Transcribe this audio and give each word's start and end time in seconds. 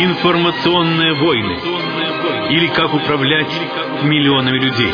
Информационные 0.00 1.12
войны. 1.14 1.58
Или 2.50 2.68
как 2.68 2.94
управлять 2.94 3.50
миллионами 4.04 4.56
людей. 4.56 4.92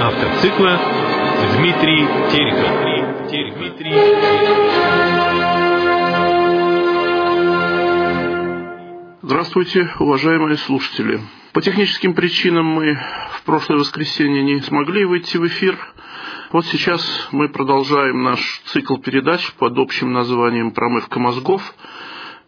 Автор 0.00 0.28
цикла 0.40 0.80
Дмитрий 1.58 2.08
Терехов. 2.32 2.70
Здравствуйте, 9.20 9.90
уважаемые 9.98 10.56
слушатели. 10.56 11.20
По 11.52 11.60
техническим 11.60 12.14
причинам 12.14 12.64
мы 12.64 12.98
в 13.32 13.42
прошлое 13.44 13.78
воскресенье 13.78 14.42
не 14.42 14.60
смогли 14.62 15.04
выйти 15.04 15.36
в 15.36 15.46
эфир. 15.46 15.76
Вот 16.50 16.64
сейчас 16.64 17.28
мы 17.30 17.50
продолжаем 17.50 18.22
наш 18.22 18.62
цикл 18.68 18.96
передач 18.96 19.52
под 19.58 19.76
общим 19.78 20.14
названием 20.14 20.70
«Промывка 20.70 21.18
мозгов» 21.20 21.74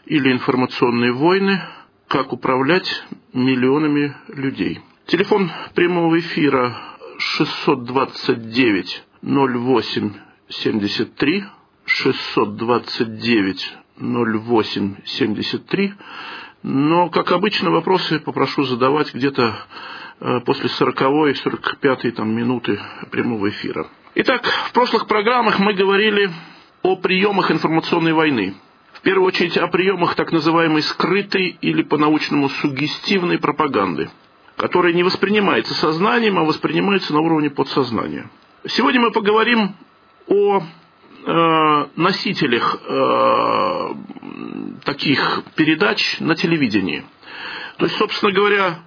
или 0.06 0.32
«Информационные 0.32 1.12
войны. 1.12 1.60
Как 2.08 2.32
управлять 2.32 3.04
миллионами 3.32 4.16
людей». 4.28 4.80
Телефон 5.06 5.50
прямого 5.74 6.18
эфира 6.18 6.76
629 7.18 9.04
08 9.22 10.12
73 10.48 11.44
629 11.84 13.76
08 13.98 14.96
73 15.04 15.94
но, 16.68 17.10
как 17.10 17.30
обычно, 17.30 17.70
вопросы 17.70 18.18
попрошу 18.18 18.64
задавать 18.64 19.14
где-то 19.14 19.56
э, 20.18 20.40
после 20.40 20.68
40-й, 20.68 21.34
45-й 21.34 22.10
там, 22.10 22.34
минуты 22.34 22.80
прямого 23.12 23.48
эфира. 23.50 23.86
Итак, 24.16 24.44
в 24.44 24.72
прошлых 24.72 25.06
программах 25.06 25.60
мы 25.60 25.74
говорили 25.74 26.28
о 26.82 26.96
приемах 26.96 27.52
информационной 27.52 28.14
войны. 28.14 28.56
В 28.96 29.00
первую 29.02 29.26
очередь 29.26 29.56
о 29.58 29.68
приемах 29.68 30.14
так 30.14 30.32
называемой 30.32 30.82
скрытой 30.82 31.56
или 31.60 31.82
по-научному 31.82 32.48
сугестивной 32.48 33.38
пропаганды, 33.38 34.10
которая 34.56 34.92
не 34.94 35.02
воспринимается 35.02 35.74
сознанием, 35.74 36.38
а 36.38 36.44
воспринимается 36.44 37.12
на 37.12 37.20
уровне 37.20 37.50
подсознания. 37.50 38.30
Сегодня 38.66 39.00
мы 39.00 39.10
поговорим 39.10 39.74
о 40.28 40.60
э, 40.60 41.86
носителях 41.96 42.80
э, 42.82 43.94
таких 44.84 45.42
передач 45.54 46.18
на 46.20 46.34
телевидении. 46.34 47.04
То 47.76 47.84
есть, 47.84 47.96
собственно 47.98 48.32
говоря, 48.32 48.78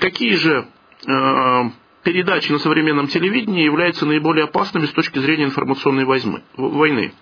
какие 0.00 0.34
же 0.34 0.66
э, 1.06 1.70
передачи 2.02 2.50
на 2.50 2.58
современном 2.58 3.06
телевидении 3.06 3.64
являются 3.64 4.04
наиболее 4.04 4.44
опасными 4.44 4.86
с 4.86 4.90
точки 4.90 5.20
зрения 5.20 5.44
информационной 5.44 6.04
войны. 6.04 7.12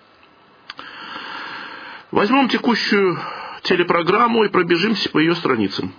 Возьмем 2.11 2.47
текущую 2.47 3.19
телепрограмму 3.63 4.45
и 4.45 4.49
пробежимся 4.49 5.09
по 5.09 5.17
ее 5.17 5.35
страницам. 5.35 5.93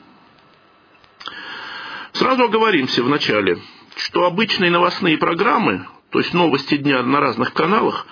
Сразу 2.12 2.44
оговоримся 2.44 3.02
в 3.02 3.08
начале, 3.10 3.58
что 3.96 4.24
обычные 4.24 4.70
новостные 4.70 5.18
программы, 5.18 5.86
то 6.10 6.18
есть 6.18 6.32
новости 6.32 6.78
дня 6.78 7.02
на 7.02 7.20
разных 7.20 7.52
каналах, 7.52 8.06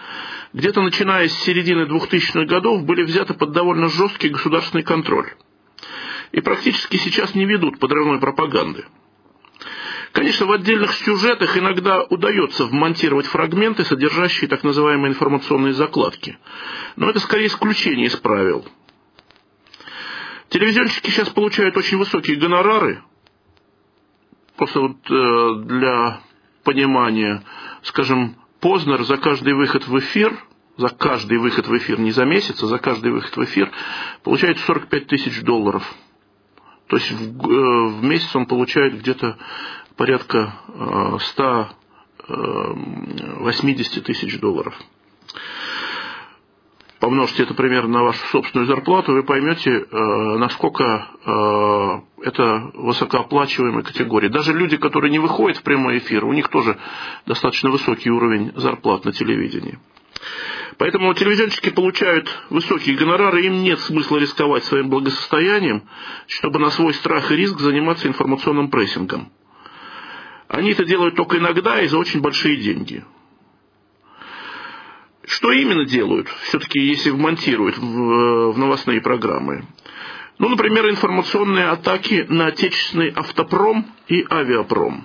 где-то 0.52 0.82
начиная 0.82 1.28
с 1.28 1.42
середины 1.44 1.82
2000-х 1.86 2.44
годов 2.44 2.84
были 2.84 3.02
взяты 3.02 3.32
под 3.32 3.52
довольно 3.52 3.88
жесткий 3.88 4.28
государственный 4.28 4.84
контроль. 4.84 5.32
И 6.32 6.40
практически 6.42 6.98
сейчас 6.98 7.34
не 7.34 7.46
ведут 7.46 7.78
подрывной 7.78 8.20
пропаганды. 8.20 8.84
Конечно, 10.16 10.46
в 10.46 10.52
отдельных 10.52 10.94
сюжетах 10.94 11.58
иногда 11.58 12.02
удается 12.04 12.64
вмонтировать 12.64 13.26
фрагменты, 13.26 13.84
содержащие 13.84 14.48
так 14.48 14.64
называемые 14.64 15.10
информационные 15.10 15.74
закладки. 15.74 16.38
Но 16.96 17.10
это 17.10 17.20
скорее 17.20 17.48
исключение 17.48 18.06
из 18.06 18.16
правил. 18.16 18.64
Телевизионщики 20.48 21.10
сейчас 21.10 21.28
получают 21.28 21.76
очень 21.76 21.98
высокие 21.98 22.38
гонорары. 22.38 23.02
Просто 24.56 24.80
вот 24.80 24.96
э, 25.10 25.64
для 25.66 26.22
понимания, 26.64 27.44
скажем, 27.82 28.36
Познер 28.60 29.04
за 29.04 29.18
каждый 29.18 29.52
выход 29.52 29.86
в 29.86 29.98
эфир, 29.98 30.32
за 30.78 30.88
каждый 30.88 31.36
выход 31.36 31.66
в 31.66 31.76
эфир, 31.76 32.00
не 32.00 32.12
за 32.12 32.24
месяц, 32.24 32.62
а 32.62 32.66
за 32.68 32.78
каждый 32.78 33.12
выход 33.12 33.36
в 33.36 33.44
эфир, 33.44 33.70
получает 34.22 34.58
45 34.60 35.08
тысяч 35.08 35.42
долларов. 35.42 35.84
То 36.88 36.96
есть 36.96 37.10
в, 37.10 37.50
э, 37.50 37.88
в 37.98 38.04
месяц 38.04 38.34
он 38.36 38.46
получает 38.46 38.98
где-то 38.98 39.36
порядка 39.96 40.54
180 41.18 43.96
э, 43.96 44.00
тысяч 44.00 44.40
долларов 44.40 44.74
помножьте 47.06 47.44
это 47.44 47.54
примерно 47.54 47.98
на 47.98 48.02
вашу 48.02 48.18
собственную 48.32 48.66
зарплату, 48.66 49.12
вы 49.12 49.22
поймете, 49.22 49.70
э, 49.70 49.96
насколько 50.38 51.06
э, 51.24 52.26
это 52.26 52.72
высокооплачиваемая 52.74 53.84
категория. 53.84 54.28
Даже 54.28 54.52
люди, 54.52 54.76
которые 54.76 55.12
не 55.12 55.20
выходят 55.20 55.58
в 55.58 55.62
прямой 55.62 55.98
эфир, 55.98 56.24
у 56.24 56.32
них 56.32 56.48
тоже 56.48 56.76
достаточно 57.24 57.70
высокий 57.70 58.10
уровень 58.10 58.52
зарплат 58.56 59.04
на 59.04 59.12
телевидении. 59.12 59.78
Поэтому 60.78 61.14
телевизионщики 61.14 61.70
получают 61.70 62.28
высокие 62.50 62.96
гонорары, 62.96 63.46
им 63.46 63.62
нет 63.62 63.78
смысла 63.78 64.18
рисковать 64.18 64.64
своим 64.64 64.90
благосостоянием, 64.90 65.84
чтобы 66.26 66.58
на 66.58 66.70
свой 66.70 66.92
страх 66.92 67.30
и 67.30 67.36
риск 67.36 67.60
заниматься 67.60 68.08
информационным 68.08 68.68
прессингом. 68.68 69.30
Они 70.48 70.72
это 70.72 70.84
делают 70.84 71.16
только 71.16 71.38
иногда 71.38 71.80
и 71.80 71.88
за 71.88 71.98
очень 71.98 72.20
большие 72.20 72.56
деньги. 72.56 73.04
Что 75.26 75.50
именно 75.50 75.84
делают, 75.84 76.28
все-таки, 76.44 76.78
если 76.78 77.10
вмонтируют 77.10 77.78
в, 77.78 78.52
в 78.52 78.58
новостные 78.58 79.00
программы? 79.00 79.66
Ну, 80.38 80.48
например, 80.48 80.88
информационные 80.88 81.66
атаки 81.66 82.26
на 82.28 82.46
отечественный 82.46 83.10
автопром 83.10 83.86
и 84.06 84.24
авиапром. 84.30 85.04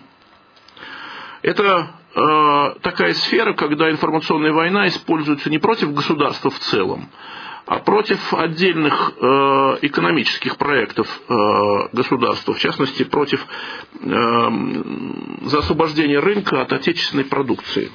Это 1.41 1.87
э, 2.13 2.79
такая 2.81 3.13
сфера, 3.13 3.53
когда 3.53 3.89
информационная 3.89 4.53
война 4.53 4.87
используется 4.89 5.49
не 5.49 5.57
против 5.57 5.93
государства 5.93 6.51
в 6.51 6.59
целом, 6.59 7.09
а 7.71 7.79
против 7.79 8.33
отдельных 8.33 9.13
э, 9.15 9.23
экономических 9.83 10.57
проектов 10.57 11.07
э, 11.07 11.33
государства, 11.93 12.53
в 12.53 12.59
частности, 12.59 13.03
против 13.03 13.45
э, 13.93 14.07
за 15.43 15.59
освобождение 15.59 16.19
рынка 16.19 16.61
от 16.63 16.73
отечественной 16.73 17.23
продукции. 17.23 17.89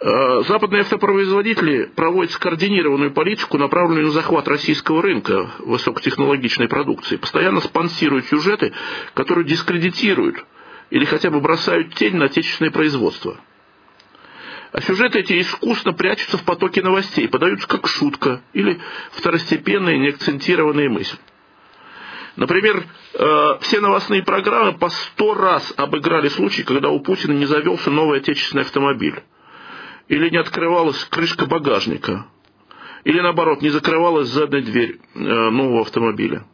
Э, 0.00 0.44
западные 0.48 0.80
автопроизводители 0.80 1.90
проводят 1.94 2.32
скоординированную 2.32 3.12
политику, 3.12 3.58
направленную 3.58 4.06
на 4.06 4.12
захват 4.12 4.48
российского 4.48 5.02
рынка 5.02 5.50
высокотехнологичной 5.58 6.68
продукции, 6.68 7.16
постоянно 7.16 7.60
спонсируют 7.60 8.24
сюжеты, 8.28 8.72
которые 9.12 9.44
дискредитируют 9.46 10.42
или 10.88 11.04
хотя 11.04 11.30
бы 11.30 11.42
бросают 11.42 11.92
тень 11.96 12.16
на 12.16 12.24
отечественное 12.24 12.72
производство. 12.72 13.36
А 14.74 14.80
сюжеты 14.80 15.20
эти 15.20 15.40
искусно 15.40 15.92
прячутся 15.92 16.36
в 16.36 16.42
потоке 16.42 16.82
новостей, 16.82 17.28
подаются 17.28 17.68
как 17.68 17.86
шутка 17.86 18.42
или 18.52 18.80
второстепенная 19.12 19.96
неакцентированная 19.98 20.88
мысль. 20.88 21.16
Например, 22.34 22.82
э, 23.12 23.58
все 23.60 23.78
новостные 23.78 24.24
программы 24.24 24.76
по 24.76 24.88
сто 24.88 25.34
раз 25.34 25.72
обыграли 25.76 26.26
случай, 26.26 26.64
когда 26.64 26.88
у 26.88 26.98
Путина 26.98 27.34
не 27.34 27.46
завелся 27.46 27.92
новый 27.92 28.18
отечественный 28.18 28.64
автомобиль 28.64 29.22
или 30.08 30.28
не 30.28 30.38
открывалась 30.38 31.04
крышка 31.04 31.46
багажника, 31.46 32.26
или 33.04 33.20
наоборот, 33.20 33.62
не 33.62 33.70
закрывалась 33.70 34.26
задняя 34.26 34.60
дверь 34.60 34.98
э, 35.14 35.18
нового 35.20 35.82
автомобиля. 35.82 36.46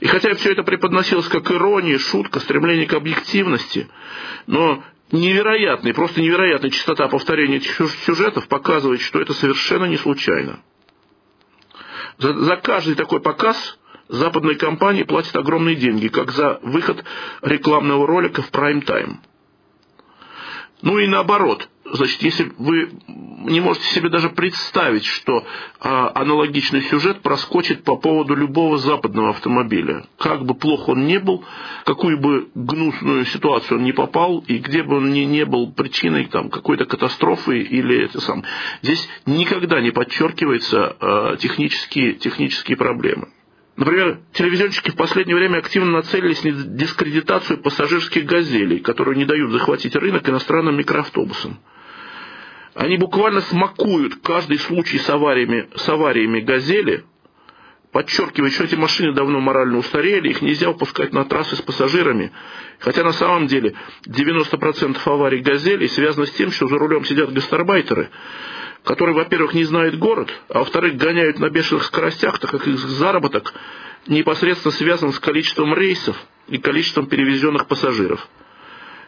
И 0.00 0.06
хотя 0.06 0.34
все 0.34 0.52
это 0.52 0.62
преподносилось 0.62 1.28
как 1.28 1.50
ирония, 1.50 1.98
шутка, 1.98 2.40
стремление 2.40 2.86
к 2.86 2.94
объективности, 2.94 3.86
но 4.46 4.82
невероятная, 5.12 5.94
просто 5.94 6.20
невероятная 6.20 6.70
частота 6.70 7.08
повторения 7.08 7.60
сюжетов 7.60 8.48
показывает, 8.48 9.00
что 9.00 9.20
это 9.20 9.32
совершенно 9.34 9.86
не 9.86 9.96
случайно. 9.96 10.60
За, 12.18 12.34
за 12.34 12.56
каждый 12.56 12.94
такой 12.94 13.20
показ 13.20 13.78
западные 14.08 14.56
компании 14.56 15.02
платят 15.04 15.36
огромные 15.36 15.76
деньги, 15.76 16.08
как 16.08 16.32
за 16.32 16.58
выход 16.62 17.04
рекламного 17.42 18.06
ролика 18.06 18.42
в 18.42 18.50
прайм-тайм. 18.50 19.20
Ну 20.82 20.98
и 20.98 21.06
наоборот, 21.06 21.68
значит, 21.92 22.22
если 22.22 22.52
вы 22.58 22.90
не 23.06 23.60
можете 23.60 23.86
себе 23.86 24.08
даже 24.08 24.30
представить, 24.30 25.04
что 25.04 25.44
а, 25.80 26.12
аналогичный 26.14 26.82
сюжет 26.82 27.22
проскочит 27.22 27.84
по 27.84 27.96
поводу 27.96 28.34
любого 28.34 28.78
западного 28.78 29.30
автомобиля, 29.30 30.06
как 30.18 30.44
бы 30.44 30.54
плохо 30.54 30.90
он 30.90 31.06
не 31.06 31.18
был, 31.18 31.44
какую 31.84 32.18
бы 32.18 32.48
гнусную 32.54 33.24
ситуацию 33.26 33.78
он 33.78 33.84
не 33.84 33.92
попал, 33.92 34.44
и 34.46 34.58
где 34.58 34.82
бы 34.82 34.96
он 34.96 35.12
ни 35.12 35.20
не 35.20 35.44
был 35.44 35.72
причиной 35.72 36.26
там, 36.26 36.50
какой-то 36.50 36.84
катастрофы 36.84 37.60
или 37.60 38.04
это 38.04 38.20
сам. 38.20 38.44
Здесь 38.82 39.08
никогда 39.26 39.80
не 39.80 39.90
подчеркиваются 39.90 40.96
а, 41.00 41.36
технические, 41.36 42.14
технические 42.14 42.76
проблемы. 42.76 43.28
Например, 43.78 44.18
телевизионщики 44.32 44.90
в 44.90 44.96
последнее 44.96 45.36
время 45.36 45.58
активно 45.58 45.92
нацелились 45.92 46.42
на 46.42 46.50
дискредитацию 46.50 47.58
пассажирских 47.58 48.24
газелей, 48.24 48.80
которые 48.80 49.16
не 49.16 49.24
дают 49.24 49.52
захватить 49.52 49.94
рынок 49.94 50.28
иностранным 50.28 50.76
микроавтобусам. 50.76 51.60
Они 52.78 52.96
буквально 52.96 53.40
смакуют 53.40 54.20
каждый 54.22 54.56
случай 54.60 54.98
с 54.98 55.10
авариями, 55.10 55.68
с 55.74 55.88
авариями 55.88 56.38
газели, 56.38 57.02
подчеркивает, 57.90 58.52
что 58.52 58.62
эти 58.62 58.76
машины 58.76 59.12
давно 59.12 59.40
морально 59.40 59.78
устарели, 59.78 60.28
их 60.28 60.42
нельзя 60.42 60.68
выпускать 60.68 61.12
на 61.12 61.24
трассы 61.24 61.56
с 61.56 61.60
пассажирами. 61.60 62.30
Хотя 62.78 63.02
на 63.02 63.10
самом 63.10 63.48
деле 63.48 63.74
90% 64.06 64.96
аварий 65.06 65.40
«Газелей» 65.40 65.88
связано 65.88 66.26
с 66.26 66.30
тем, 66.30 66.52
что 66.52 66.68
за 66.68 66.78
рулем 66.78 67.04
сидят 67.04 67.32
гастарбайтеры, 67.32 68.10
которые, 68.84 69.16
во-первых, 69.16 69.54
не 69.54 69.64
знают 69.64 69.96
город, 69.96 70.32
а 70.48 70.60
во-вторых, 70.60 70.94
гоняют 70.94 71.40
на 71.40 71.50
бешеных 71.50 71.82
скоростях, 71.82 72.38
так 72.38 72.52
как 72.52 72.64
их 72.68 72.78
заработок 72.78 73.54
непосредственно 74.06 74.70
связан 74.70 75.12
с 75.12 75.18
количеством 75.18 75.74
рейсов 75.74 76.16
и 76.46 76.58
количеством 76.58 77.06
перевезенных 77.06 77.66
пассажиров. 77.66 78.24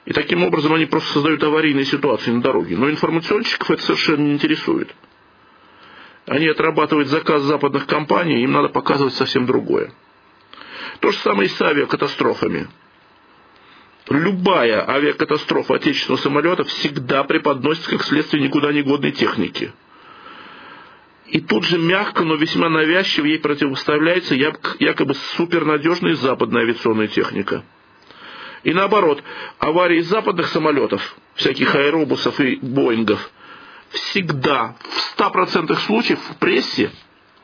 И 0.06 0.12
таким 0.12 0.42
образом 0.42 0.72
они 0.74 0.86
просто 0.86 1.12
создают 1.12 1.42
аварийные 1.42 1.84
ситуации 1.84 2.30
на 2.30 2.40
дороге. 2.40 2.76
Но 2.76 2.90
информационщиков 2.90 3.70
это 3.70 3.82
совершенно 3.82 4.22
не 4.22 4.32
интересует. 4.32 4.94
Они 6.26 6.46
отрабатывают 6.48 7.08
заказ 7.08 7.42
западных 7.42 7.86
компаний, 7.86 8.42
им 8.42 8.52
надо 8.52 8.68
показывать 8.68 9.14
совсем 9.14 9.46
другое. 9.46 9.92
То 11.00 11.10
же 11.10 11.18
самое 11.18 11.48
и 11.48 11.52
с 11.52 11.60
авиакатастрофами. 11.60 12.68
Любая 14.08 14.88
авиакатастрофа 14.88 15.74
отечественного 15.74 16.20
самолета 16.20 16.64
всегда 16.64 17.24
преподносится 17.24 17.90
как 17.90 18.02
следствие 18.02 18.42
никуда 18.42 18.72
не 18.72 18.82
годной 18.82 19.12
техники. 19.12 19.72
И 21.28 21.40
тут 21.40 21.64
же 21.64 21.78
мягко, 21.78 22.24
но 22.24 22.34
весьма 22.34 22.68
навязчиво 22.68 23.26
ей 23.26 23.38
противопоставляется 23.38 24.34
якобы 24.34 25.14
супернадежная 25.36 26.14
западная 26.16 26.62
авиационная 26.62 27.06
техника. 27.06 27.62
И 28.62 28.72
наоборот, 28.72 29.22
аварии 29.58 30.00
западных 30.00 30.48
самолетов, 30.48 31.16
всяких 31.34 31.74
аэробусов 31.74 32.40
и 32.40 32.56
боингов, 32.56 33.30
всегда, 33.90 34.76
в 34.82 35.18
100% 35.18 35.74
случаев 35.86 36.20
в 36.30 36.36
прессе 36.36 36.90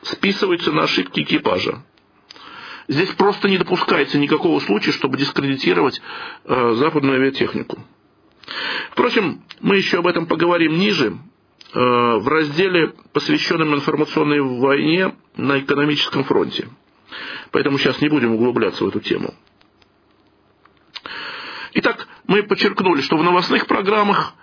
списываются 0.01 0.71
на 0.71 0.83
ошибки 0.83 1.21
экипажа. 1.21 1.83
Здесь 2.87 3.09
просто 3.09 3.49
не 3.49 3.57
допускается 3.57 4.17
никакого 4.17 4.59
случая, 4.61 4.91
чтобы 4.91 5.17
дискредитировать 5.17 6.01
э, 6.45 6.73
западную 6.75 7.19
авиатехнику. 7.19 7.83
Впрочем, 8.91 9.41
мы 9.59 9.75
еще 9.75 9.99
об 9.99 10.07
этом 10.07 10.25
поговорим 10.25 10.77
ниже, 10.77 11.07
э, 11.07 11.79
в 11.79 12.27
разделе, 12.27 12.93
посвященном 13.11 13.75
информационной 13.75 14.39
войне 14.41 15.15
на 15.35 15.59
экономическом 15.59 16.23
фронте. 16.23 16.69
Поэтому 17.51 17.77
сейчас 17.77 17.99
не 18.01 18.07
будем 18.07 18.33
углубляться 18.35 18.85
в 18.85 18.87
эту 18.87 19.01
тему. 19.01 19.33
Итак, 21.73 22.07
мы 22.27 22.43
подчеркнули, 22.43 23.01
что 23.01 23.17
в 23.17 23.23
новостных 23.23 23.67
программах 23.67 24.33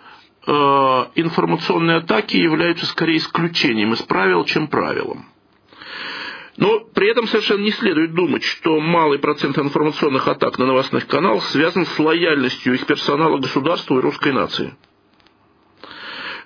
э, 0.47 0.50
информационные 0.50 1.99
атаки 1.99 2.37
являются 2.37 2.87
скорее 2.87 3.19
исключением 3.19 3.93
из 3.93 4.03
правил, 4.03 4.44
чем 4.44 4.69
правилом. 4.69 5.26
Но 6.56 6.81
при 6.81 7.11
этом 7.11 7.26
совершенно 7.26 7.62
не 7.62 7.73
следует 7.73 8.15
думать, 8.15 8.44
что 8.44 8.79
малый 8.79 9.19
процент 9.19 9.59
информационных 9.59 10.29
атак 10.29 10.59
на 10.59 10.67
новостных 10.67 11.06
каналах 11.06 11.44
связан 11.47 11.85
с 11.85 11.99
лояльностью 11.99 12.75
их 12.75 12.87
персонала 12.87 13.38
государству 13.38 13.99
и 13.99 14.03
русской 14.03 14.32
нации. 14.32 14.75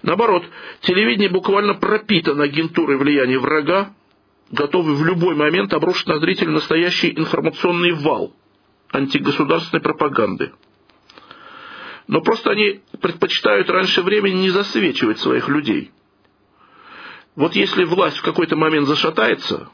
Наоборот, 0.03 0.45
телевидение 0.81 1.29
буквально 1.29 1.75
пропитано 1.75 2.45
агентурой 2.45 2.97
влияния 2.97 3.39
врага, 3.39 3.93
готовый 4.51 4.95
в 4.95 5.05
любой 5.05 5.35
момент 5.35 5.75
обрушить 5.75 6.07
на 6.07 6.19
зрителя 6.21 6.51
настоящий 6.51 7.13
информационный 7.15 7.93
вал 7.93 8.35
антигосударственной 8.91 9.83
пропаганды. 9.83 10.53
Но 12.09 12.23
просто 12.23 12.51
они 12.51 12.81
предпочитают 13.01 13.69
раньше 13.69 14.03
времени 14.03 14.41
не 14.41 14.51
засвечивать 14.51 15.19
своих 15.21 15.49
людей. 15.49 15.93
Вот 17.37 17.55
если 17.55 17.85
власть 17.85 18.17
в 18.17 18.23
какой-то 18.23 18.57
момент 18.57 18.89
зашатается, 18.89 19.69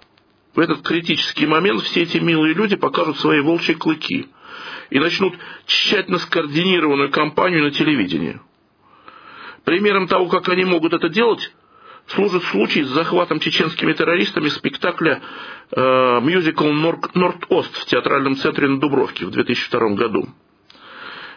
в 0.54 0.58
этот 0.58 0.82
критический 0.82 1.46
момент 1.46 1.82
все 1.82 2.02
эти 2.02 2.18
милые 2.18 2.54
люди 2.54 2.76
покажут 2.76 3.18
свои 3.18 3.40
волчьи 3.40 3.74
клыки 3.74 4.28
и 4.90 4.98
начнут 4.98 5.34
тщательно 5.66 6.18
скоординированную 6.18 7.10
кампанию 7.10 7.62
на 7.62 7.70
телевидении. 7.70 8.40
Примером 9.64 10.08
того, 10.08 10.26
как 10.26 10.48
они 10.48 10.64
могут 10.64 10.92
это 10.92 11.08
делать, 11.08 11.52
служит 12.08 12.42
случай 12.44 12.82
с 12.82 12.88
захватом 12.88 13.38
чеченскими 13.38 13.92
террористами 13.92 14.48
спектакля 14.48 15.22
э, 15.70 16.20
мюзикл 16.20 16.66
«Норд-Ост» 16.66 17.76
в 17.76 17.86
театральном 17.86 18.36
центре 18.36 18.68
на 18.68 18.78
Дубровке 18.78 19.24
в 19.24 19.30
2002 19.30 19.88
году. 19.90 20.28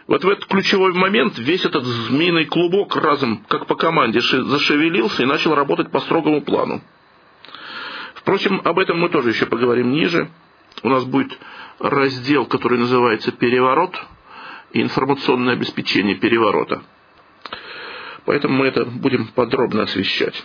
Вот 0.08 0.24
в 0.24 0.28
этот 0.28 0.46
ключевой 0.46 0.94
момент 0.94 1.38
весь 1.38 1.66
этот 1.66 1.84
змеиный 1.84 2.46
клубок 2.46 2.96
разом, 2.96 3.44
как 3.46 3.66
по 3.66 3.74
команде, 3.74 4.20
зашевелился 4.20 5.22
и 5.22 5.26
начал 5.26 5.54
работать 5.54 5.90
по 5.90 6.00
строгому 6.00 6.40
плану. 6.40 6.80
Впрочем, 8.14 8.62
об 8.64 8.78
этом 8.78 8.98
мы 8.98 9.10
тоже 9.10 9.28
еще 9.28 9.44
поговорим 9.44 9.92
ниже. 9.92 10.30
У 10.82 10.88
нас 10.88 11.04
будет 11.04 11.38
раздел, 11.78 12.46
который 12.46 12.78
называется 12.78 13.32
«Переворот» 13.32 14.02
и 14.72 14.80
информационное 14.80 15.52
обеспечение 15.52 16.14
переворота. 16.14 16.82
Поэтому 18.24 18.56
мы 18.56 18.66
это 18.66 18.86
будем 18.86 19.26
подробно 19.28 19.82
освещать. 19.82 20.42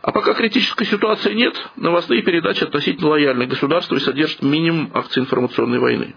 А 0.00 0.12
пока 0.12 0.32
критической 0.32 0.86
ситуации 0.86 1.34
нет, 1.34 1.54
новостные 1.76 2.22
передачи 2.22 2.64
относительно 2.64 3.08
лояльны 3.08 3.44
государству 3.46 3.96
и 3.96 4.00
содержат 4.00 4.40
минимум 4.40 4.90
акций 4.94 5.20
информационной 5.20 5.78
войны. 5.78 6.14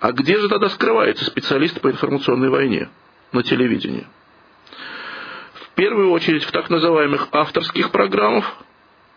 А 0.00 0.12
где 0.12 0.38
же 0.38 0.48
тогда 0.48 0.68
скрывается 0.70 1.24
специалист 1.24 1.80
по 1.80 1.90
информационной 1.90 2.48
войне 2.48 2.88
на 3.32 3.42
телевидении? 3.42 4.06
первую 5.80 6.10
очередь 6.10 6.44
в 6.44 6.52
так 6.52 6.68
называемых 6.68 7.28
авторских 7.32 7.90
программах 7.90 8.54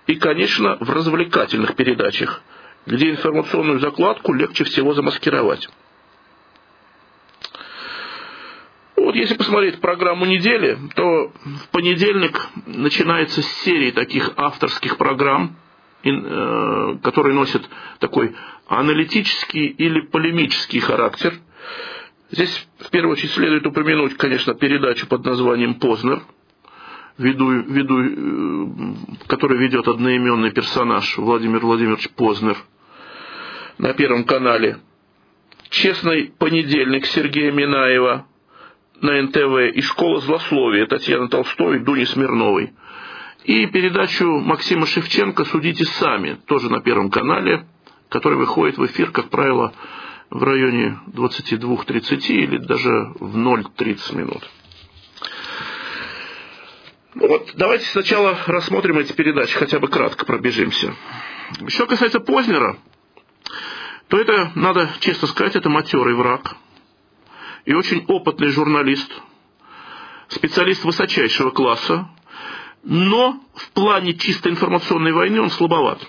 и, 0.07 0.15
конечно, 0.15 0.77
в 0.79 0.89
развлекательных 0.89 1.75
передачах, 1.75 2.41
где 2.85 3.11
информационную 3.11 3.81
закладку 3.81 4.31
легче 4.31 4.63
всего 4.63 4.93
замаскировать. 4.93 5.67
Вот 8.95 9.13
если 9.15 9.35
посмотреть 9.35 9.81
программу 9.81 10.25
недели, 10.25 10.79
то 10.95 11.33
в 11.43 11.67
понедельник 11.73 12.47
начинается 12.65 13.41
серия 13.41 13.91
таких 13.91 14.31
авторских 14.37 14.95
программ, 14.95 15.57
э, 16.03 16.97
которые 17.01 17.33
носят 17.33 17.69
такой 17.99 18.35
аналитический 18.67 19.67
или 19.67 20.01
полемический 20.01 20.79
характер. 20.79 21.33
Здесь 22.31 22.67
в 22.79 22.89
первую 22.89 23.13
очередь 23.13 23.31
следует 23.31 23.65
упомянуть, 23.65 24.17
конечно, 24.17 24.53
передачу 24.55 25.07
под 25.07 25.23
названием 25.25 25.75
«Познер», 25.75 26.23
веду, 27.17 27.49
веду, 27.49 28.01
э, 28.01 28.67
который 29.27 29.57
ведет 29.59 29.87
одноименный 29.87 30.51
персонаж 30.51 31.17
Владимир 31.17 31.59
Владимирович 31.59 32.09
Познер 32.09 32.57
на 33.77 33.93
Первом 33.93 34.23
канале. 34.23 34.79
«Честный 35.69 36.31
понедельник» 36.37 37.05
Сергея 37.05 37.51
Минаева 37.51 38.25
на 39.01 39.21
НТВ 39.21 39.75
и 39.75 39.81
«Школа 39.81 40.21
злословия» 40.21 40.85
Татьяны 40.85 41.27
Толстой 41.29 41.77
и 41.77 41.79
Дуни 41.79 42.05
Смирновой. 42.05 42.73
И 43.43 43.65
передачу 43.67 44.25
Максима 44.25 44.85
Шевченко 44.85 45.43
«Судите 45.45 45.83
сами», 45.83 46.35
тоже 46.45 46.69
на 46.69 46.81
Первом 46.81 47.09
канале, 47.09 47.65
который 48.09 48.37
выходит 48.37 48.77
в 48.77 48.85
эфир, 48.85 49.11
как 49.11 49.29
правило, 49.29 49.73
в 50.29 50.41
районе 50.43 50.99
22.30 51.07 52.27
или 52.27 52.57
даже 52.57 52.89
в 53.19 53.37
0.30 53.37 54.15
минут. 54.15 54.49
Вот 57.15 57.51
давайте 57.55 57.85
сначала 57.85 58.37
рассмотрим 58.47 58.97
эти 58.97 59.13
передачи, 59.13 59.55
хотя 59.55 59.79
бы 59.79 59.87
кратко 59.87 60.25
пробежимся. 60.25 60.95
Что 61.67 61.85
касается 61.85 62.19
Познера, 62.19 62.77
то 64.07 64.19
это, 64.19 64.51
надо 64.55 64.89
честно 64.99 65.27
сказать, 65.27 65.55
это 65.55 65.69
матерый 65.69 66.15
враг 66.15 66.55
и 67.65 67.73
очень 67.73 68.03
опытный 68.07 68.49
журналист, 68.49 69.11
специалист 70.27 70.83
высочайшего 70.83 71.51
класса, 71.51 72.09
но 72.83 73.39
в 73.55 73.71
плане 73.71 74.13
чисто 74.13 74.49
информационной 74.49 75.13
войны 75.13 75.41
он 75.41 75.49
слабоват. 75.49 75.99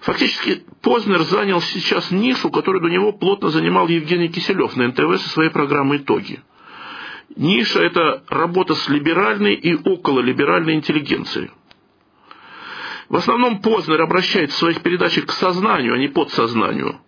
Фактически 0.00 0.64
Познер 0.82 1.22
занял 1.22 1.60
сейчас 1.60 2.10
нишу, 2.10 2.50
которую 2.50 2.82
до 2.82 2.88
него 2.88 3.12
плотно 3.12 3.48
занимал 3.48 3.88
Евгений 3.88 4.28
Киселев 4.28 4.76
на 4.76 4.88
НТВ 4.88 5.20
со 5.20 5.28
своей 5.30 5.50
программой 5.50 5.98
«Итоги». 5.98 6.40
Ниша– 7.36 7.82
это 7.82 8.24
работа 8.28 8.74
с 8.74 8.88
либеральной 8.88 9.54
и 9.54 9.74
окололиберальной 9.74 10.74
интеллигенцией. 10.74 11.50
В 13.08 13.16
основном 13.16 13.60
Познер 13.60 14.00
обращается 14.02 14.56
в 14.56 14.60
своих 14.60 14.82
передачах 14.82 15.26
к 15.26 15.32
сознанию, 15.32 15.94
а 15.94 15.98
не 15.98 16.08
подсознанию. 16.08 17.00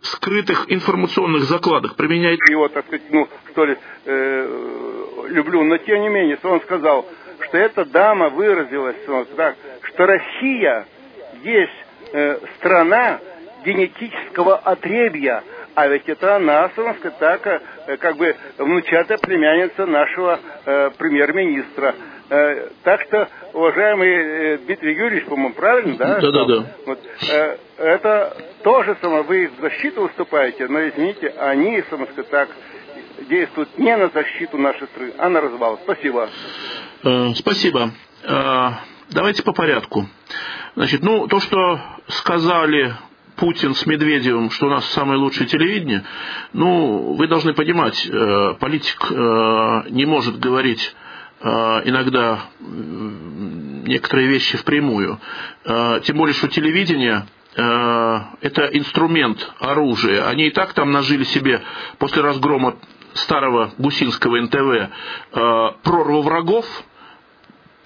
Скрытых 0.00 0.66
информационных 0.68 1.44
закладах 1.44 1.96
применяет... 1.96 2.38
Его, 2.48 2.68
так 2.68 2.86
сказать, 2.86 3.10
ну, 3.10 3.28
что 3.50 3.64
ли, 3.64 3.76
э, 4.04 5.26
люблю, 5.28 5.64
но 5.64 5.78
тем 5.78 6.00
не 6.00 6.08
менее, 6.08 6.38
он 6.42 6.60
сказал, 6.60 7.06
что 7.46 7.58
эта 7.58 7.84
дама 7.84 8.28
выразилась 8.28 8.96
вот 9.06 9.34
так, 9.36 9.56
что 9.82 10.06
Россия 10.06 10.86
есть 11.42 11.72
э, 12.12 12.38
страна 12.56 13.20
генетического 13.64 14.56
отребья, 14.56 15.42
А 15.74 15.88
ведь 15.88 16.08
это 16.08 16.36
она, 16.36 16.70
собственно, 16.74 17.12
так, 17.18 17.46
э, 17.46 17.96
как 17.98 18.16
бы 18.16 18.34
внучатая 18.58 19.18
племянница 19.18 19.86
нашего 19.86 20.38
э, 20.64 20.90
премьер-министра. 20.96 21.94
Э, 22.30 22.68
так 22.82 23.02
что, 23.02 23.28
уважаемый 23.52 24.08
э, 24.08 24.58
Дмитрий 24.58 24.94
Юрьевич, 24.94 25.26
по-моему, 25.26 25.54
правильно, 25.54 25.96
да? 25.96 26.20
Да, 26.20 26.30
да, 26.30 26.44
да. 26.44 26.64
Вот, 26.86 26.98
э, 27.30 27.56
это 27.78 28.36
тоже 28.62 28.96
само, 29.00 29.22
вы 29.22 29.48
в 29.48 29.60
защиту 29.60 30.02
выступаете, 30.02 30.66
но 30.66 30.88
извините, 30.88 31.34
они, 31.38 31.82
собственно, 31.90 32.24
так, 32.24 32.48
действуют 33.28 33.76
не 33.78 33.96
на 33.96 34.08
защиту 34.08 34.58
нашей 34.58 34.86
страны, 34.88 35.12
а 35.18 35.28
на 35.28 35.40
развал. 35.40 35.78
Спасибо. 35.84 36.28
Э, 37.02 37.32
спасибо. 37.34 37.90
Э, 38.24 38.70
давайте 39.10 39.42
по 39.42 39.52
порядку. 39.52 40.08
Значит, 40.76 41.02
ну, 41.02 41.26
то, 41.26 41.40
что 41.40 41.80
сказали 42.08 42.94
Путин 43.36 43.74
с 43.74 43.84
Медведевым, 43.86 44.50
что 44.50 44.66
у 44.66 44.70
нас 44.70 44.84
самое 44.86 45.18
лучшее 45.18 45.46
телевидение, 45.46 46.04
ну, 46.52 47.14
вы 47.14 47.28
должны 47.28 47.52
понимать, 47.52 48.06
э, 48.06 48.54
политик 48.58 49.10
не 49.10 50.06
может 50.06 50.38
говорить 50.38 50.94
иногда 51.38 52.40
некоторые 52.58 54.28
вещи 54.28 54.56
впрямую. 54.56 55.20
Тем 55.64 56.16
более, 56.16 56.32
что 56.32 56.48
телевидение 56.48 57.26
это 57.54 58.70
инструмент, 58.72 59.52
оружие. 59.60 60.22
Они 60.24 60.46
и 60.46 60.50
так 60.50 60.72
там 60.72 60.92
нажили 60.92 61.24
себе 61.24 61.60
после 61.98 62.22
разгрома 62.22 62.78
старого 63.16 63.72
гусинского 63.78 64.40
НТВ 64.40 64.90
прорву 65.82 66.22
врагов, 66.22 66.66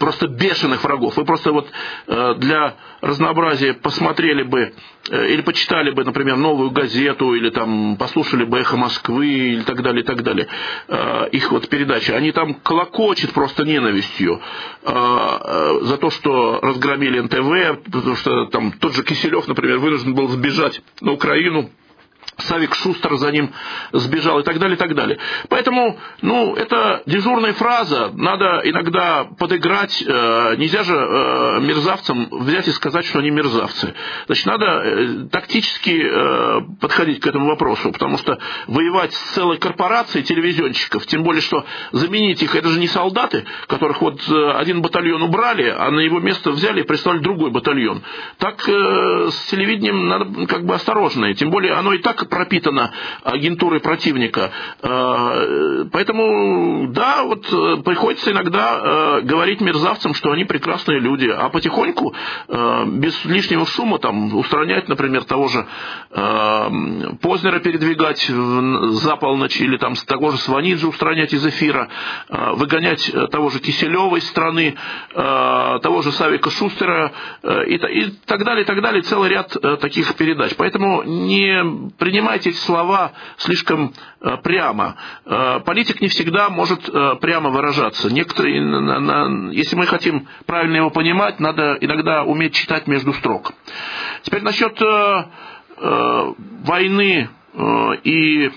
просто 0.01 0.27
бешеных 0.27 0.83
врагов. 0.83 1.17
Вы 1.17 1.25
просто 1.25 1.53
вот 1.53 1.71
э, 2.07 2.35
для 2.39 2.75
разнообразия 3.03 3.75
посмотрели 3.75 4.43
бы 4.43 4.73
э, 5.11 5.29
или 5.29 5.43
почитали 5.43 5.91
бы, 5.91 6.05
например, 6.05 6.37
новую 6.39 6.71
газету, 6.71 7.35
или 7.35 7.51
там 7.51 7.97
послушали 7.99 8.45
бы 8.45 8.59
«Эхо 8.59 8.79
Москвы» 8.79 9.27
и 9.27 9.61
так 9.61 9.83
далее, 9.83 10.03
и 10.03 10.07
так 10.07 10.23
далее. 10.23 10.49
Э, 10.89 11.29
их 11.31 11.53
вот 11.53 11.69
передачи. 11.69 12.13
Они 12.13 12.33
там 12.33 12.55
колокочет 12.55 13.33
просто 13.33 13.65
ненавистью 13.65 14.41
за 14.83 15.99
то, 15.99 16.11
что 16.11 16.61
разгромили 16.63 17.21
НТВ, 17.21 17.85
потому 17.93 18.17
что 18.17 18.47
там 18.47 18.73
тот 18.73 18.95
же 18.95 19.03
Киселев, 19.05 19.47
например, 19.47 19.79
вынужден 19.79 20.15
был 20.15 20.29
сбежать 20.29 20.81
на 21.03 21.13
Украину 21.13 21.71
Савик 22.41 22.75
Шустер 22.75 23.17
за 23.17 23.31
ним 23.31 23.53
сбежал 23.93 24.41
и 24.41 24.43
так 24.43 24.59
далее, 24.59 24.77
и 24.77 24.79
так 24.79 24.95
далее. 24.95 25.19
Поэтому, 25.49 25.99
ну, 26.23 26.55
это 26.55 27.03
дежурная 27.07 27.53
фраза, 27.53 28.11
надо 28.15 28.63
иногда 28.65 29.25
подыграть, 29.39 30.03
э, 30.03 30.57
нельзя 30.57 30.83
же 30.83 30.95
э, 30.95 31.61
мерзавцам 31.61 32.29
взять 32.31 32.69
и 32.69 32.73
сказать, 32.73 33.05
что 33.05 33.19
они 33.19 33.31
мерзавцы. 33.31 33.95
Значит, 34.27 34.47
надо 34.47 34.67
э, 34.67 35.29
тактически 35.31 35.91
подходить 36.81 37.21
к 37.21 37.27
этому 37.27 37.47
вопросу, 37.47 37.93
потому 37.93 38.17
что 38.19 38.39
воевать 38.67 39.13
с 39.13 39.35
целой 39.35 39.59
корпорацией 39.59 40.25
телевизионщиков, 40.25 41.07
тем 41.07 41.23
более, 41.23 41.43
что 41.43 41.65
заменить 41.93 42.43
их, 42.43 42.55
это 42.55 42.69
же 42.69 42.79
не 42.79 42.89
солдаты, 42.89 43.45
которых 43.67 44.01
вот 44.01 44.21
один 44.29 44.83
батальон 44.83 45.23
убрали, 45.23 45.75
а 45.77 45.91
на 45.91 46.01
его 46.01 46.21
место 46.21 46.51
взяли 46.51 46.81
и 46.81 46.85
прислали 46.85 47.19
другой 47.19 47.51
батальон. 47.51 48.03
Так 48.39 48.63
с 48.63 49.47
телевидением 49.51 50.09
надо 50.09 50.47
как 50.47 50.65
бы 50.65 50.75
осторожно, 50.75 51.33
тем 51.35 51.51
более 51.51 51.75
оно 51.75 51.93
и 51.93 51.99
так 51.99 52.29
пропитана 52.31 52.93
агентурой 53.25 53.81
противника. 53.81 54.51
Э, 54.83 55.85
поэтому, 55.93 56.89
да, 56.89 57.25
вот 57.25 57.47
э, 57.53 57.83
приходится 57.83 58.31
иногда 58.31 59.19
э, 59.19 59.21
говорить 59.23 59.61
мерзавцам, 59.61 60.15
что 60.15 60.31
они 60.31 60.45
прекрасные 60.45 61.01
люди, 61.01 61.29
а 61.29 61.49
потихоньку, 61.49 62.15
без 62.87 63.25
лишнего 63.25 63.67
шума, 63.67 63.99
там, 63.99 64.35
устранять, 64.37 64.89
например, 64.89 65.25
того 65.25 65.49
же 65.49 65.67
Познера 67.21 67.59
передвигать 67.59 68.21
за 68.21 69.17
полночь, 69.17 69.61
или 69.61 69.77
там 69.77 69.95
того 69.95 70.31
же 70.31 70.39
Сванидзе 70.39 70.87
устранять 70.87 71.33
из 71.33 71.45
эфира, 71.45 71.89
выгонять 72.29 73.11
того 73.31 73.51
же 73.51 73.59
Киселева 73.59 74.17
из 74.17 74.27
страны, 74.29 74.77
того 75.13 76.03
же 76.03 76.13
Савика 76.13 76.51
Шустера 76.51 77.13
и, 77.67 77.79
так 78.27 78.45
далее, 78.45 78.63
и 78.63 78.67
так 78.67 78.81
далее, 78.81 79.03
целый 79.03 79.31
ряд 79.31 79.57
таких 79.81 80.15
передач. 80.15 80.53
Поэтому 80.57 81.03
не 81.03 81.91
принимайте 82.11 82.51
эти 82.51 82.57
слова 82.57 83.13
слишком 83.37 83.95
э, 84.21 84.37
прямо. 84.43 84.97
Э, 85.25 85.61
политик 85.65 86.01
не 86.01 86.09
всегда 86.09 86.51
может 86.51 86.89
э, 86.89 87.17
прямо 87.21 87.51
выражаться. 87.51 88.13
Некоторые, 88.13 89.55
если 89.55 89.77
мы 89.77 89.87
хотим 89.87 90.27
правильно 90.45 90.77
его 90.77 90.91
понимать, 90.91 91.39
надо 91.39 91.79
иногда 91.81 92.25
уметь 92.25 92.55
читать 92.55 92.89
между 92.89 93.13
строк. 93.13 93.53
Теперь 94.23 94.43
насчет 94.43 94.79
войны 95.79 97.31
и 97.53 98.51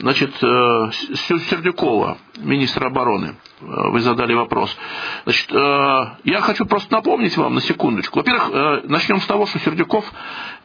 значит, 0.00 0.34
Сердюкова, 0.36 2.18
министра 2.38 2.86
обороны. 2.86 3.36
Э, 3.62 3.90
вы 3.90 4.00
задали 4.00 4.34
вопрос. 4.34 4.76
Значит, 5.24 5.52
э, 5.52 6.04
я 6.24 6.40
хочу 6.40 6.66
просто 6.66 6.92
напомнить 6.92 7.36
вам 7.36 7.54
на 7.54 7.60
секундочку. 7.60 8.18
Во-первых, 8.18 8.50
э, 8.52 8.80
начнем 8.84 9.20
с 9.20 9.26
того, 9.26 9.46
что 9.46 9.58
Сердюков 9.60 10.04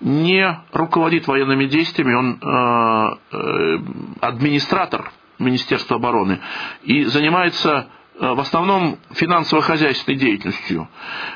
не 0.01 0.60
руководит 0.74 1.27
военными 1.27 1.65
действиями, 1.65 2.13
он 2.13 2.39
администратор 4.22 5.12
Министерства 5.39 5.96
обороны 5.98 6.39
и 6.84 7.06
занимается 7.06 7.88
в 8.20 8.40
основном 8.40 8.98
финансово-хозяйственной 9.12 10.18
деятельностью. 10.18 10.88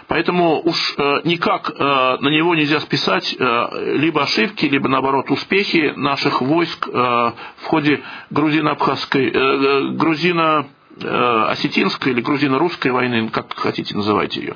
Поэтому 0.08 0.62
уж 0.64 0.96
никак 1.24 1.78
на 1.78 2.28
него 2.30 2.56
нельзя 2.56 2.80
списать 2.80 3.36
либо 3.38 4.24
ошибки, 4.24 4.66
либо 4.66 4.90
наоборот 4.90 5.30
успехи 5.32 5.94
наших 5.96 6.42
войск 6.42 6.88
в 6.88 7.34
ходе 7.64 8.02
грузино-абхазской, 8.30 9.96
грузино 9.96 10.42
Э, 10.52 10.64
осетинской 11.00 12.12
или 12.12 12.22
грузино-русской 12.22 12.92
войны, 12.92 13.30
как 13.30 13.54
хотите 13.56 13.96
называйте 13.96 14.40
ее. 14.40 14.56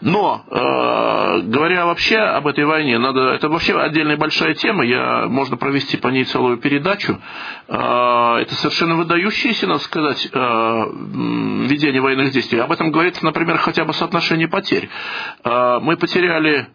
Но, 0.00 0.44
э, 0.48 1.40
говоря 1.44 1.86
вообще 1.86 2.18
об 2.18 2.46
этой 2.46 2.64
войне, 2.64 2.98
надо, 2.98 3.32
это 3.32 3.48
вообще 3.48 3.78
отдельная 3.78 4.16
большая 4.16 4.54
тема, 4.54 4.84
я, 4.84 5.26
можно 5.26 5.56
провести 5.56 5.96
по 5.96 6.08
ней 6.08 6.24
целую 6.24 6.58
передачу. 6.58 7.20
Э, 7.68 8.36
это 8.40 8.54
совершенно 8.54 8.96
выдающееся, 8.96 9.66
надо 9.66 9.80
сказать, 9.80 10.28
э, 10.32 10.38
ведение 11.68 12.00
военных 12.00 12.30
действий. 12.30 12.58
Об 12.58 12.72
этом 12.72 12.90
говорится, 12.90 13.24
например, 13.24 13.58
хотя 13.58 13.84
бы 13.84 13.92
соотношение 13.92 14.48
потерь. 14.48 14.88
Э, 15.44 15.78
мы 15.80 15.96
потеряли 15.96 16.68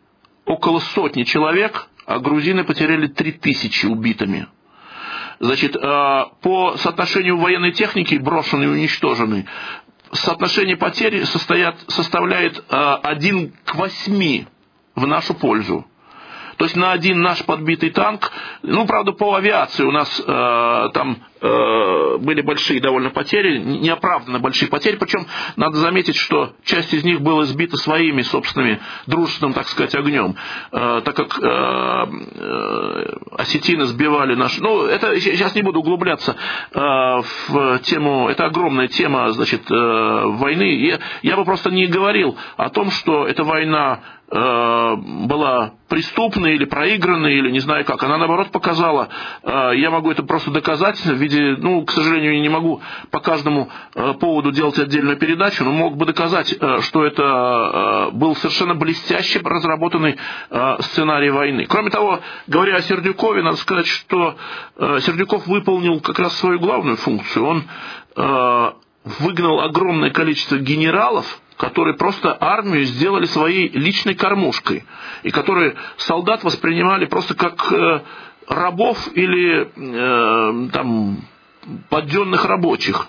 около 0.45 0.79
сотни 0.79 1.23
человек, 1.23 1.87
а 2.05 2.19
грузины 2.19 2.63
потеряли 2.63 3.07
три 3.07 3.31
тысячи 3.31 3.85
убитыми. 3.85 4.47
Значит, 5.39 5.75
э, 5.75 6.23
по 6.41 6.75
соотношению 6.77 7.37
военной 7.37 7.71
техники, 7.71 8.15
брошенной 8.15 8.65
и 8.65 8.69
уничтоженной, 8.69 9.45
соотношение 10.11 10.75
потерь 10.75 11.23
состоят, 11.25 11.77
составляет 11.87 12.63
1 12.69 13.45
э, 13.45 13.49
к 13.65 13.75
8 13.75 14.45
в 14.95 15.07
нашу 15.07 15.33
пользу. 15.35 15.85
То 16.57 16.65
есть 16.65 16.75
на 16.75 16.91
один 16.91 17.21
наш 17.21 17.45
подбитый 17.45 17.89
танк, 17.91 18.31
ну, 18.63 18.85
правда, 18.85 19.13
по 19.13 19.35
авиации 19.35 19.83
у 19.83 19.91
нас 19.91 20.19
э, 20.19 20.89
там 20.93 21.23
были 21.41 22.41
большие 22.41 22.81
довольно 22.81 23.09
потери, 23.09 23.59
неоправданно 23.59 24.39
большие 24.39 24.69
потери, 24.69 24.97
причем 24.97 25.25
надо 25.55 25.77
заметить, 25.77 26.15
что 26.15 26.53
часть 26.63 26.93
из 26.93 27.03
них 27.03 27.21
была 27.21 27.45
сбита 27.45 27.77
своими 27.77 28.21
собственными 28.21 28.79
дружественным, 29.07 29.53
так 29.53 29.67
сказать, 29.67 29.95
огнем, 29.95 30.35
э, 30.71 31.01
так 31.03 31.15
как 31.15 31.39
э, 31.39 32.05
э, 32.35 33.17
осетины 33.37 33.85
сбивали 33.85 34.35
наши... 34.35 34.61
Ну, 34.61 34.85
это 34.85 35.19
сейчас 35.19 35.55
не 35.55 35.61
буду 35.61 35.79
углубляться 35.79 36.35
э, 36.71 36.79
в 37.47 37.79
тему, 37.79 38.29
это 38.29 38.45
огромная 38.45 38.87
тема, 38.87 39.31
значит, 39.31 39.69
э, 39.69 39.73
войны. 39.73 40.85
Я, 40.85 40.99
я 41.21 41.35
бы 41.35 41.45
просто 41.45 41.71
не 41.71 41.87
говорил 41.87 42.37
о 42.57 42.69
том, 42.69 42.91
что 42.91 43.27
эта 43.27 43.43
война 43.43 44.01
Э, 44.31 44.95
была 44.95 45.71
преступной 45.87 46.53
или 46.53 46.65
проигранной, 46.65 47.33
или 47.33 47.49
не 47.49 47.59
знаю 47.59 47.83
как. 47.83 48.03
Она, 48.03 48.19
наоборот, 48.19 48.51
показала, 48.51 49.09
э, 49.41 49.71
я 49.77 49.89
могу 49.89 50.11
это 50.11 50.21
просто 50.21 50.51
доказать 50.51 51.03
в 51.03 51.17
виде, 51.29 51.55
ну, 51.61 51.85
к 51.85 51.91
сожалению, 51.91 52.35
я 52.35 52.41
не 52.41 52.49
могу 52.49 52.81
по 53.11 53.19
каждому 53.19 53.69
э, 53.95 54.13
поводу 54.19 54.51
делать 54.51 54.77
отдельную 54.79 55.17
передачу, 55.17 55.63
но 55.63 55.71
мог 55.71 55.97
бы 55.97 56.05
доказать, 56.05 56.55
что 56.81 57.05
это 57.05 58.09
был 58.13 58.35
совершенно 58.35 58.75
блестяще 58.75 59.39
разработанный 59.43 60.17
сценарий 60.79 61.29
войны. 61.29 61.65
Кроме 61.67 61.89
того, 61.89 62.19
говоря 62.47 62.77
о 62.77 62.81
Сердюкове, 62.81 63.43
надо 63.43 63.57
сказать, 63.57 63.87
что 63.87 64.35
Сердюков 64.77 65.47
выполнил 65.47 65.99
как 65.99 66.19
раз 66.19 66.37
свою 66.37 66.59
главную 66.59 66.97
функцию. 66.97 67.45
Он 67.45 67.63
выгнал 69.19 69.61
огромное 69.61 70.11
количество 70.11 70.57
генералов, 70.57 71.25
которые 71.57 71.97
просто 71.97 72.37
армию 72.39 72.85
сделали 72.85 73.25
своей 73.25 73.69
личной 73.69 74.15
кормушкой, 74.15 74.85
и 75.23 75.31
которые 75.31 75.75
солдат 75.97 76.43
воспринимали 76.43 77.05
просто 77.05 77.35
как 77.35 77.71
э, 77.71 78.01
рабов 78.49 78.97
или 79.13 79.69
э, 79.75 80.69
там 80.71 81.17
подденных 81.89 82.45
рабочих. 82.45 83.07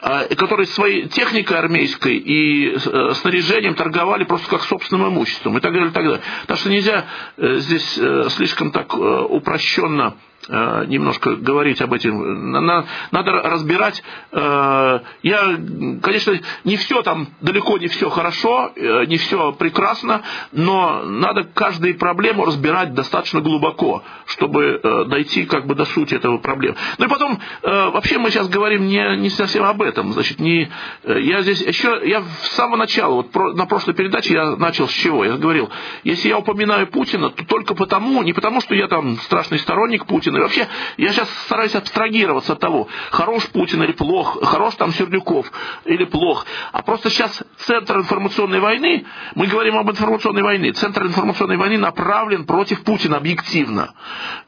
Которые 0.00 0.66
своей 0.66 1.08
техникой 1.08 1.58
армейской 1.58 2.16
и 2.16 2.78
снаряжением 2.78 3.74
торговали 3.74 4.24
просто 4.24 4.48
как 4.48 4.62
собственным 4.62 5.08
имуществом 5.08 5.58
и 5.58 5.60
так 5.60 5.72
далее, 5.72 5.90
и 5.90 5.92
так 5.92 6.04
далее. 6.04 6.20
Так 6.46 6.58
что 6.58 6.70
нельзя 6.70 7.06
здесь 7.36 7.98
слишком 8.34 8.70
так 8.70 8.94
упрощенно 8.94 10.14
Э, 10.48 10.84
немножко 10.86 11.36
говорить 11.36 11.82
об 11.82 11.92
этом. 11.92 12.52
Надо 12.52 13.32
разбирать. 13.42 14.02
Э, 14.32 15.00
я, 15.22 15.58
конечно, 16.00 16.40
не 16.64 16.76
все 16.76 17.02
там, 17.02 17.28
далеко 17.40 17.76
не 17.76 17.88
все 17.88 18.08
хорошо, 18.08 18.72
э, 18.74 19.04
не 19.06 19.18
все 19.18 19.52
прекрасно, 19.52 20.22
но 20.52 21.02
надо 21.04 21.44
каждую 21.44 21.98
проблему 21.98 22.46
разбирать 22.46 22.94
достаточно 22.94 23.40
глубоко, 23.40 24.02
чтобы 24.26 24.80
дойти 25.08 25.44
как 25.44 25.66
бы 25.66 25.74
до 25.74 25.84
сути 25.84 26.14
этого 26.14 26.38
проблемы. 26.38 26.76
Ну 26.98 27.06
и 27.06 27.08
потом, 27.08 27.40
вообще 27.62 28.18
мы 28.18 28.30
сейчас 28.30 28.48
говорим 28.48 28.86
не, 28.86 29.16
не 29.16 29.30
совсем 29.30 29.64
об 29.64 29.82
этом. 29.82 29.87
Значит, 29.94 30.40
не, 30.40 30.70
я 31.04 31.42
здесь 31.42 31.60
еще, 31.60 32.00
я 32.04 32.22
с 32.42 32.48
самого 32.50 32.76
начала, 32.76 33.14
вот 33.14 33.34
на 33.34 33.66
прошлой 33.66 33.94
передаче 33.94 34.34
я 34.34 34.56
начал 34.56 34.88
с 34.88 34.92
чего? 34.92 35.24
Я 35.24 35.36
говорил, 35.36 35.70
если 36.04 36.28
я 36.28 36.38
упоминаю 36.38 36.86
Путина, 36.88 37.30
то 37.30 37.44
только 37.44 37.74
потому, 37.74 38.22
не 38.22 38.32
потому, 38.32 38.60
что 38.60 38.74
я 38.74 38.88
там 38.88 39.18
страшный 39.18 39.58
сторонник 39.58 40.06
Путина, 40.06 40.38
и 40.38 40.40
вообще, 40.40 40.68
я 40.96 41.12
сейчас 41.12 41.28
стараюсь 41.44 41.74
абстрагироваться 41.74 42.54
от 42.54 42.60
того, 42.60 42.88
хорош 43.10 43.46
Путин 43.48 43.82
или 43.82 43.92
плох, 43.92 44.42
хорош 44.44 44.74
там 44.74 44.92
Сердюков 44.92 45.50
или 45.84 46.04
плох. 46.04 46.46
А 46.72 46.82
просто 46.82 47.10
сейчас 47.10 47.42
центр 47.58 47.98
информационной 47.98 48.60
войны, 48.60 49.04
мы 49.34 49.46
говорим 49.46 49.76
об 49.76 49.90
информационной 49.90 50.42
войне, 50.42 50.72
центр 50.72 51.02
информационной 51.02 51.56
войны 51.56 51.78
направлен 51.78 52.44
против 52.44 52.82
Путина 52.82 53.16
объективно. 53.16 53.94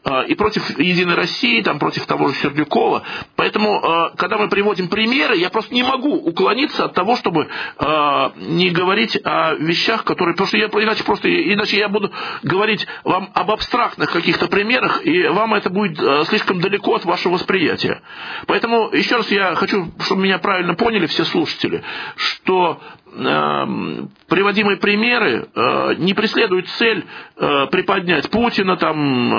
А, 0.04 0.22
и 0.22 0.34
против 0.34 0.78
Единой 0.78 1.14
России, 1.14 1.62
там, 1.62 1.78
против 1.78 2.06
того 2.06 2.28
же 2.28 2.34
Сердюкова. 2.34 3.02
Поэтому, 3.36 3.80
а, 3.82 4.10
когда 4.16 4.38
мы 4.38 4.48
приводим 4.48 4.88
примеры, 5.30 5.40
я 5.40 5.50
просто 5.50 5.74
не 5.74 5.82
могу 5.82 6.14
уклониться 6.14 6.84
от 6.84 6.94
того, 6.94 7.16
чтобы 7.16 7.48
а, 7.78 8.32
не 8.36 8.70
говорить 8.70 9.18
о 9.24 9.54
вещах, 9.54 10.04
которые... 10.04 10.34
Потому 10.34 10.48
что 10.48 10.58
я 10.58 10.66
иначе 10.66 11.04
просто... 11.04 11.28
Иначе 11.28 11.78
я 11.78 11.88
буду 11.88 12.10
говорить 12.42 12.86
вам 13.04 13.30
об 13.34 13.50
абстрактных 13.50 14.10
каких-то 14.12 14.46
примерах, 14.48 15.04
и 15.04 15.28
вам 15.28 15.54
это 15.54 15.70
будет 15.70 15.98
слишком 16.28 16.60
далеко 16.60 16.96
от 16.96 17.04
вашего 17.04 17.34
восприятия. 17.34 18.02
Поэтому, 18.46 18.90
еще 18.92 19.16
раз 19.16 19.30
я 19.30 19.54
хочу, 19.54 19.90
чтобы 20.00 20.22
меня 20.22 20.38
правильно 20.38 20.74
поняли 20.74 21.06
все 21.06 21.24
слушатели, 21.24 21.82
что 22.16 22.80
приводимые 23.12 24.76
примеры 24.76 25.48
э, 25.54 25.94
не 25.98 26.14
преследуют 26.14 26.68
цель 26.68 27.04
э, 27.36 27.66
приподнять 27.66 28.30
Путина 28.30 28.76
там, 28.76 29.34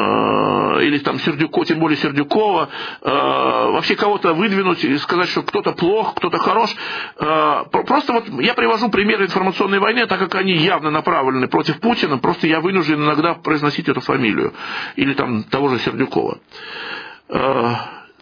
э, 0.78 0.86
или 0.86 0.98
там 1.00 1.20
Сердюкова, 1.20 1.66
тем 1.66 1.80
более 1.80 1.98
Сердюкова, 1.98 2.70
вообще 3.02 3.96
кого-то 3.96 4.34
выдвинуть 4.34 4.84
и 4.84 4.98
сказать, 4.98 5.30
что 5.30 5.44
кто-то 5.44 5.74
плох, 5.74 6.16
кто-то 6.16 6.38
хорош. 6.38 6.76
Просто 7.18 8.14
вот 8.14 8.28
я 8.42 8.54
привожу 8.54 8.90
примеры 8.90 9.26
информационной 9.26 9.80
войны, 9.80 10.06
так 10.08 10.20
как 10.20 10.36
они 10.36 10.54
явно 10.54 10.92
направлены 10.92 11.48
против 11.48 11.80
Путина, 11.80 12.18
просто 12.18 12.48
я 12.48 12.60
вынужден 12.60 13.04
иногда 13.04 13.36
произносить 13.36 13.88
эту 13.88 14.02
фамилию. 14.02 14.54
Или 14.96 15.14
там 15.14 15.44
того 15.44 15.70
же 15.70 15.80
Сердюкова. 15.80 16.40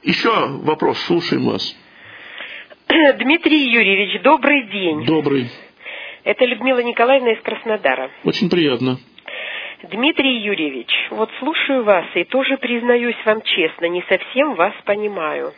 Еще 0.04 0.48
вопрос, 0.64 1.00
слушаем 1.02 1.46
вас. 1.46 1.76
Дмитрий 3.20 3.70
Юрьевич, 3.70 4.22
добрый 4.24 4.64
день. 4.64 5.06
Добрый. 5.06 5.48
Это 6.24 6.44
Людмила 6.46 6.80
Николаевна 6.80 7.34
из 7.34 7.42
Краснодара. 7.42 8.10
Очень 8.24 8.50
приятно. 8.50 8.98
Дмитрий 9.84 10.40
Юрьевич, 10.40 10.90
вот 11.12 11.30
слушаю 11.40 11.84
вас 11.84 12.06
и 12.16 12.24
тоже 12.24 12.58
признаюсь 12.58 13.16
вам 13.26 13.42
честно, 13.44 13.86
не 13.86 14.04
совсем 14.10 14.56
вас 14.56 14.74
понимаю. 14.86 15.54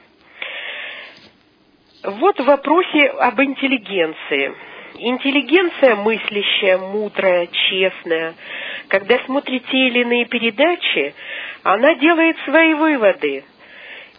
Вот 2.03 2.37
в 2.39 2.43
вопросе 2.43 3.07
об 3.07 3.41
интеллигенции. 3.41 4.53
Интеллигенция 4.95 5.95
мыслящая, 5.95 6.79
мудрая, 6.79 7.47
честная. 7.47 8.35
Когда 8.89 9.19
смотрит 9.19 9.63
те 9.71 9.87
или 9.87 10.01
иные 10.01 10.25
передачи, 10.25 11.15
она 11.63 11.95
делает 11.95 12.37
свои 12.45 12.73
выводы. 12.73 13.45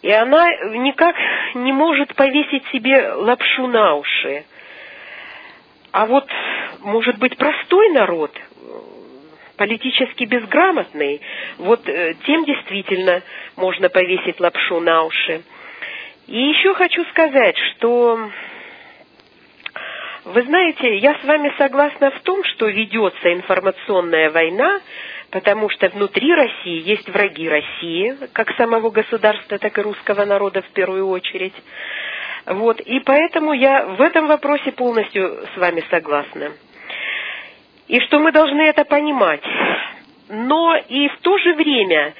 И 0.03 0.11
она 0.11 0.53
никак 0.75 1.15
не 1.55 1.71
может 1.71 2.13
повесить 2.15 2.65
себе 2.73 3.13
лапшу 3.13 3.67
на 3.67 3.95
уши. 3.95 4.43
А 5.93 6.05
вот, 6.05 6.29
может 6.81 7.17
быть, 7.19 7.37
простой 7.37 7.89
народ, 7.91 8.31
политически 9.55 10.25
безграмотный, 10.25 11.21
вот 11.57 11.87
э, 11.87 12.15
тем 12.25 12.43
действительно 12.43 13.21
можно 13.55 13.87
повесить 13.87 14.41
лапшу 14.41 14.81
на 14.81 15.03
уши. 15.03 15.41
И 16.27 16.37
еще 16.37 16.73
хочу 16.73 17.05
сказать, 17.05 17.55
что 17.71 18.29
вы 20.25 20.41
знаете, 20.41 20.97
я 20.97 21.15
с 21.15 21.23
вами 21.23 21.53
согласна 21.57 22.11
в 22.11 22.19
том, 22.21 22.43
что 22.43 22.67
ведется 22.67 23.31
информационная 23.31 24.31
война 24.31 24.81
потому 25.33 25.67
что 25.69 25.89
внутри 25.89 26.31
России 26.31 26.87
есть 26.87 27.09
враги 27.09 27.49
России, 27.49 28.15
как 28.33 28.55
самого 28.55 28.91
государства, 28.91 29.57
так 29.57 29.75
и 29.77 29.81
русского 29.81 30.25
народа 30.25 30.61
в 30.61 30.69
первую 30.73 31.07
очередь. 31.09 31.55
Вот, 32.45 32.79
и 32.79 32.99
поэтому 32.99 33.53
я 33.53 33.85
в 33.85 34.01
этом 34.01 34.27
вопросе 34.27 34.71
полностью 34.71 35.39
с 35.53 35.57
вами 35.57 35.83
согласна. 35.89 36.51
И 37.87 37.99
что 38.01 38.19
мы 38.19 38.31
должны 38.31 38.61
это 38.61 38.85
понимать. 38.85 39.43
Но 40.29 40.75
и 40.75 41.07
в 41.07 41.17
то 41.21 41.37
же 41.39 41.55
время 41.55 42.13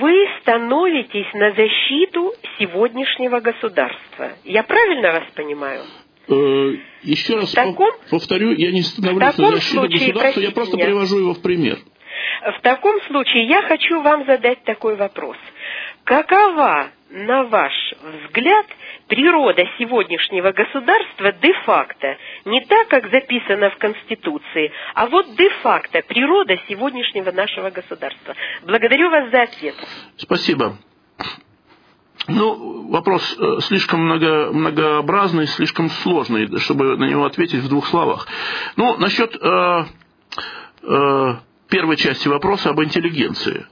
вы 0.00 0.28
становитесь 0.42 1.32
на 1.32 1.52
защиту 1.52 2.34
сегодняшнего 2.58 3.40
государства. 3.40 4.32
Я 4.44 4.64
правильно 4.64 5.12
вас 5.12 5.24
понимаю? 5.34 5.82
Э, 6.28 6.76
еще 7.04 7.36
раз 7.36 7.52
таком, 7.52 7.90
повторю, 8.10 8.52
я 8.52 8.70
не 8.70 8.82
становлюсь 8.82 9.38
на 9.38 9.52
защиту 9.52 9.88
государства, 9.88 10.40
я 10.40 10.50
просто 10.50 10.76
меня. 10.76 10.86
привожу 10.86 11.18
его 11.20 11.34
в 11.34 11.40
пример. 11.40 11.78
В 12.58 12.60
таком 12.62 13.00
случае 13.02 13.46
я 13.46 13.62
хочу 13.62 14.00
вам 14.00 14.24
задать 14.26 14.62
такой 14.64 14.96
вопрос. 14.96 15.36
Какова, 16.04 16.88
на 17.10 17.44
ваш 17.44 17.72
взгляд, 18.24 18.66
природа 19.08 19.64
сегодняшнего 19.78 20.52
государства 20.52 21.32
де-факто, 21.32 22.16
не 22.44 22.60
так, 22.62 22.88
как 22.88 23.10
записано 23.10 23.70
в 23.70 23.76
Конституции, 23.76 24.72
а 24.94 25.06
вот 25.06 25.34
де-факто 25.36 26.02
природа 26.06 26.56
сегодняшнего 26.68 27.30
нашего 27.32 27.70
государства? 27.70 28.34
Благодарю 28.62 29.10
вас 29.10 29.30
за 29.30 29.42
ответ. 29.42 29.74
Спасибо. 30.16 30.76
Ну, 32.26 32.90
вопрос 32.90 33.36
э, 33.38 33.60
слишком 33.60 34.04
много, 34.04 34.52
многообразный, 34.52 35.46
слишком 35.46 35.88
сложный, 35.88 36.58
чтобы 36.58 36.96
на 36.98 37.04
него 37.04 37.24
ответить 37.24 37.60
в 37.60 37.68
двух 37.68 37.86
словах. 37.86 38.26
Ну, 38.76 38.98
насчет 38.98 39.34
э, 39.34 39.84
э, 40.82 41.34
первой 41.68 41.96
части 41.96 42.28
вопроса 42.28 42.70
об 42.70 42.82
интеллигенции. 42.82 43.66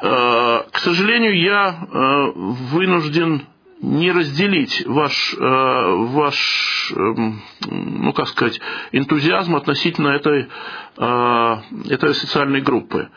Э, 0.00 0.62
к 0.70 0.78
сожалению, 0.78 1.40
я 1.40 1.70
э, 1.70 2.32
вынужден 2.34 3.46
не 3.80 4.10
разделить 4.10 4.84
ваш, 4.86 5.34
э, 5.34 5.38
ваш 5.38 6.92
эм, 6.96 7.40
ну, 7.68 8.12
как 8.12 8.26
сказать, 8.28 8.60
энтузиазм 8.90 9.54
относительно 9.54 10.08
этой, 10.08 10.48
этой 10.96 12.14
социальной 12.14 12.60
группы. 12.60 13.08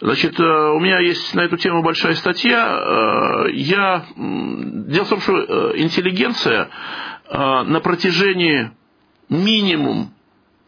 Значит, 0.00 0.40
у 0.40 0.80
меня 0.80 0.98
есть 0.98 1.34
на 1.36 1.42
эту 1.42 1.56
тему 1.56 1.82
большая 1.82 2.14
статья. 2.14 3.46
Я... 3.52 4.06
Дело 4.16 5.04
в 5.04 5.08
том, 5.08 5.20
что 5.20 5.76
интеллигенция 5.76 6.68
на 7.30 7.80
протяжении 7.80 8.72
минимум 9.28 10.10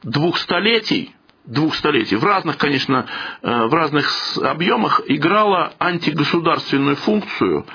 двух 0.05 0.38
столетий 0.38 1.12
двух 1.44 1.74
столетий, 1.74 2.16
в 2.16 2.24
разных, 2.24 2.59
конечно, 2.59 3.07
э, 3.42 3.66
в 3.66 3.74
разных 3.74 4.11
объемах 4.38 5.00
играла 5.07 5.72
антигосударственную 5.79 6.96
функцию 6.96 7.66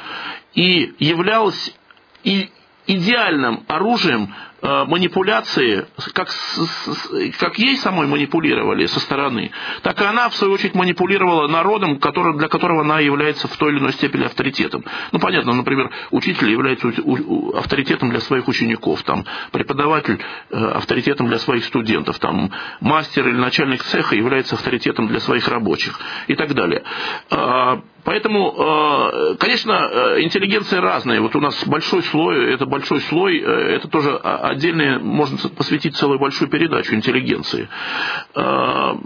и 0.54 0.94
являлась 1.00 1.76
и 2.24 2.50
идеальным 2.88 3.64
оружием 3.68 4.34
манипуляции, 4.66 5.86
как, 6.14 6.30
как 7.40 7.60
ей 7.60 7.78
самой 7.78 8.08
манипулировали 8.08 8.86
со 8.88 9.00
стороны, 9.00 9.52
так 9.84 10.02
и 10.02 10.04
она, 10.04 10.30
в 10.30 10.36
свою 10.36 10.54
очередь, 10.54 10.74
манипулировала 10.74 11.48
народом, 11.48 12.00
который, 12.00 12.38
для 12.38 12.48
которого 12.48 12.82
она 12.82 13.00
является 13.00 13.48
в 13.48 13.56
той 13.58 13.72
или 13.72 13.80
иной 13.80 13.94
степени 13.94 14.24
авторитетом. 14.24 14.84
Ну, 15.12 15.20
понятно, 15.20 15.54
например, 15.54 15.92
учитель 16.12 16.52
является 16.52 16.92
авторитетом 17.54 18.10
для 18.10 18.20
своих 18.22 18.48
учеников, 18.48 19.04
там, 19.04 19.26
преподаватель 19.52 20.20
э, 20.50 20.56
авторитетом 20.56 21.28
для 21.28 21.40
своих 21.40 21.66
студентов, 21.66 22.20
там, 22.20 22.52
мастер 22.80 23.28
или 23.28 23.38
начальник 23.38 23.84
цеха 23.84 24.16
является 24.16 24.56
авторитетом 24.56 25.08
для 25.08 25.20
своих 25.20 25.48
рабочих 25.48 26.00
и 26.28 26.36
так 26.36 26.54
далее. 26.54 26.84
А, 27.30 27.82
поэтому, 28.04 28.54
э, 28.58 29.36
конечно, 29.40 29.74
интеллигенция 30.20 30.82
разная. 30.82 31.22
Вот 31.22 31.36
у 31.36 31.40
нас 31.40 31.66
большой 31.68 32.04
слой, 32.04 32.54
это 32.54 32.66
большой 32.66 33.02
слой, 33.02 33.40
это 33.40 33.88
тоже 33.88 34.20
отдельно 34.56 35.00
можно 35.00 35.38
посвятить 35.50 35.96
целую 35.96 36.20
большую 36.20 36.50
передачу 36.50 36.96
интеллигенции. 36.96 37.70
А, 38.34 38.98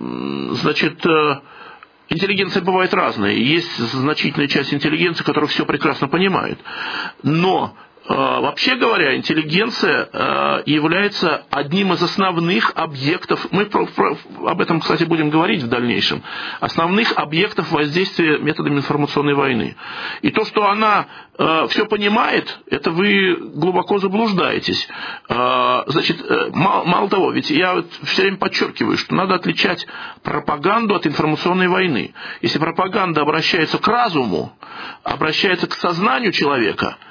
значит, 0.52 1.06
э, 1.06 1.40
интеллигенция 2.10 2.62
бывает 2.62 2.94
разная. 2.94 3.34
Есть 3.34 3.78
значительная 3.78 4.48
часть 4.48 4.74
интеллигенции, 4.74 5.24
которая 5.24 5.50
все 5.50 5.66
прекрасно 5.66 6.08
понимает. 6.08 6.60
Но 7.24 7.76
Вообще 8.10 8.76
говоря, 8.76 9.16
интеллигенция 9.16 10.64
является 10.66 11.44
одним 11.52 11.94
из 11.94 12.02
основных 12.02 12.72
объектов, 12.74 13.46
мы 13.52 13.70
об 14.48 14.62
этом, 14.62 14.80
кстати, 14.80 15.04
будем 15.04 15.30
говорить 15.30 15.62
в 15.62 15.68
дальнейшем, 15.68 16.24
основных 16.60 17.14
объектов 17.16 17.72
воздействия 17.72 18.40
методами 18.40 18.78
информационной 18.78 19.36
войны. 19.36 19.76
И 20.24 20.32
то, 20.32 20.44
что 20.46 20.68
она 20.68 21.06
все 21.68 21.86
понимает, 21.86 22.60
это 22.72 22.90
вы 22.90 23.36
глубоко 23.54 24.00
заблуждаетесь. 24.00 24.90
Значит, 25.28 26.26
мало 26.56 27.10
того, 27.10 27.32
ведь 27.32 27.52
я 27.52 27.84
все 28.06 28.24
время 28.24 28.38
подчеркиваю, 28.38 28.98
что 28.98 29.14
надо 29.14 29.36
отличать 29.36 29.86
пропаганду 30.24 30.96
от 30.96 31.06
информационной 31.06 31.68
войны. 31.68 32.16
Если 32.42 32.58
пропаганда 32.58 33.22
обращается 33.22 33.78
к 33.78 33.88
разуму, 33.88 34.52
обращается 35.04 35.68
к 35.68 35.74
сознанию 35.76 36.32
человека– 36.32 36.98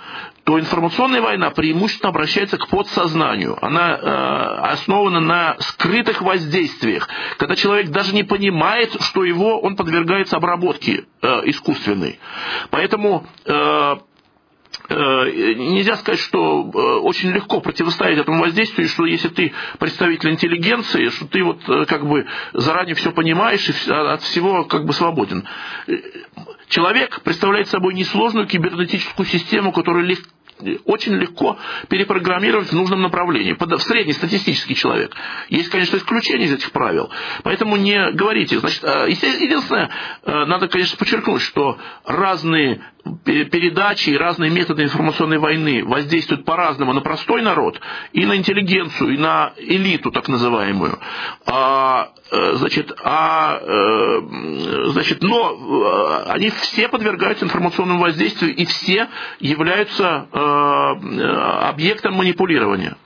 то 0.48 0.58
информационная 0.58 1.20
война 1.20 1.50
преимущественно 1.50 2.08
обращается 2.08 2.56
к 2.56 2.68
подсознанию. 2.68 3.62
Она 3.62 3.90
э, 3.90 4.70
основана 4.72 5.20
на 5.20 5.56
скрытых 5.58 6.22
воздействиях, 6.22 7.06
когда 7.36 7.54
человек 7.54 7.90
даже 7.90 8.14
не 8.14 8.22
понимает, 8.22 8.96
что 9.02 9.24
его, 9.24 9.60
он 9.60 9.76
подвергается 9.76 10.38
обработке 10.38 11.04
э, 11.20 11.28
искусственной. 11.50 12.18
Поэтому 12.70 13.26
э, 13.44 13.96
э 14.88 15.54
нельзя 15.54 15.96
сказать, 15.96 16.20
что 16.20 16.62
э, 16.62 16.78
очень 17.00 17.30
легко 17.30 17.60
противостоять 17.60 18.18
этому 18.18 18.40
воздействию, 18.40 18.88
что 18.88 19.04
если 19.04 19.28
ты 19.28 19.52
представитель 19.78 20.30
интеллигенции, 20.30 21.10
что 21.10 21.26
ты 21.26 21.44
вот 21.44 21.60
э, 21.68 21.84
как 21.84 22.06
бы 22.06 22.24
заранее 22.54 22.94
все 22.94 23.12
понимаешь 23.12 23.68
и 23.68 23.90
от 23.90 24.22
всего 24.22 24.64
как 24.64 24.86
бы 24.86 24.94
свободен. 24.94 25.46
Человек 26.70 27.20
представляет 27.22 27.68
собой 27.68 27.92
несложную 27.92 28.46
кибернетическую 28.46 29.26
систему, 29.26 29.72
которая 29.72 30.04
легко 30.04 30.37
очень 30.84 31.14
легко 31.14 31.58
перепрограммировать 31.88 32.68
в 32.68 32.74
нужном 32.74 33.02
направлении. 33.02 33.52
В 33.52 33.78
среднестатистический 33.80 34.74
человек. 34.74 35.14
Есть, 35.48 35.70
конечно, 35.70 35.96
исключения 35.96 36.46
из 36.46 36.54
этих 36.54 36.72
правил. 36.72 37.10
Поэтому 37.42 37.76
не 37.76 38.12
говорите. 38.12 38.58
Значит, 38.58 38.84
а, 38.84 39.06
единственное, 39.06 39.90
э, 40.22 40.44
надо, 40.46 40.68
конечно, 40.68 40.96
подчеркнуть, 40.96 41.42
что 41.42 41.78
разные 42.04 42.80
передачи 43.24 44.10
и 44.10 44.16
разные 44.16 44.50
методы 44.50 44.82
информационной 44.82 45.38
войны 45.38 45.84
воздействуют 45.84 46.44
по-разному 46.44 46.92
на 46.92 47.00
простой 47.00 47.42
народ 47.42 47.80
и 48.12 48.26
на 48.26 48.36
интеллигенцию, 48.36 49.14
и 49.14 49.18
на 49.18 49.52
элиту 49.56 50.10
так 50.10 50.28
называемую. 50.28 50.98
А, 51.46 52.10
э, 52.30 52.52
значит, 52.56 52.92
а, 53.02 53.60
э, 53.60 54.20
значит, 54.90 55.22
но 55.22 56.24
они 56.26 56.50
все 56.50 56.88
подвергаются 56.88 57.44
информационному 57.44 58.00
воздействию 58.00 58.54
и 58.54 58.64
все 58.64 59.08
являются 59.40 60.26
объектом 61.70 62.14
манипулирования. 62.14 62.96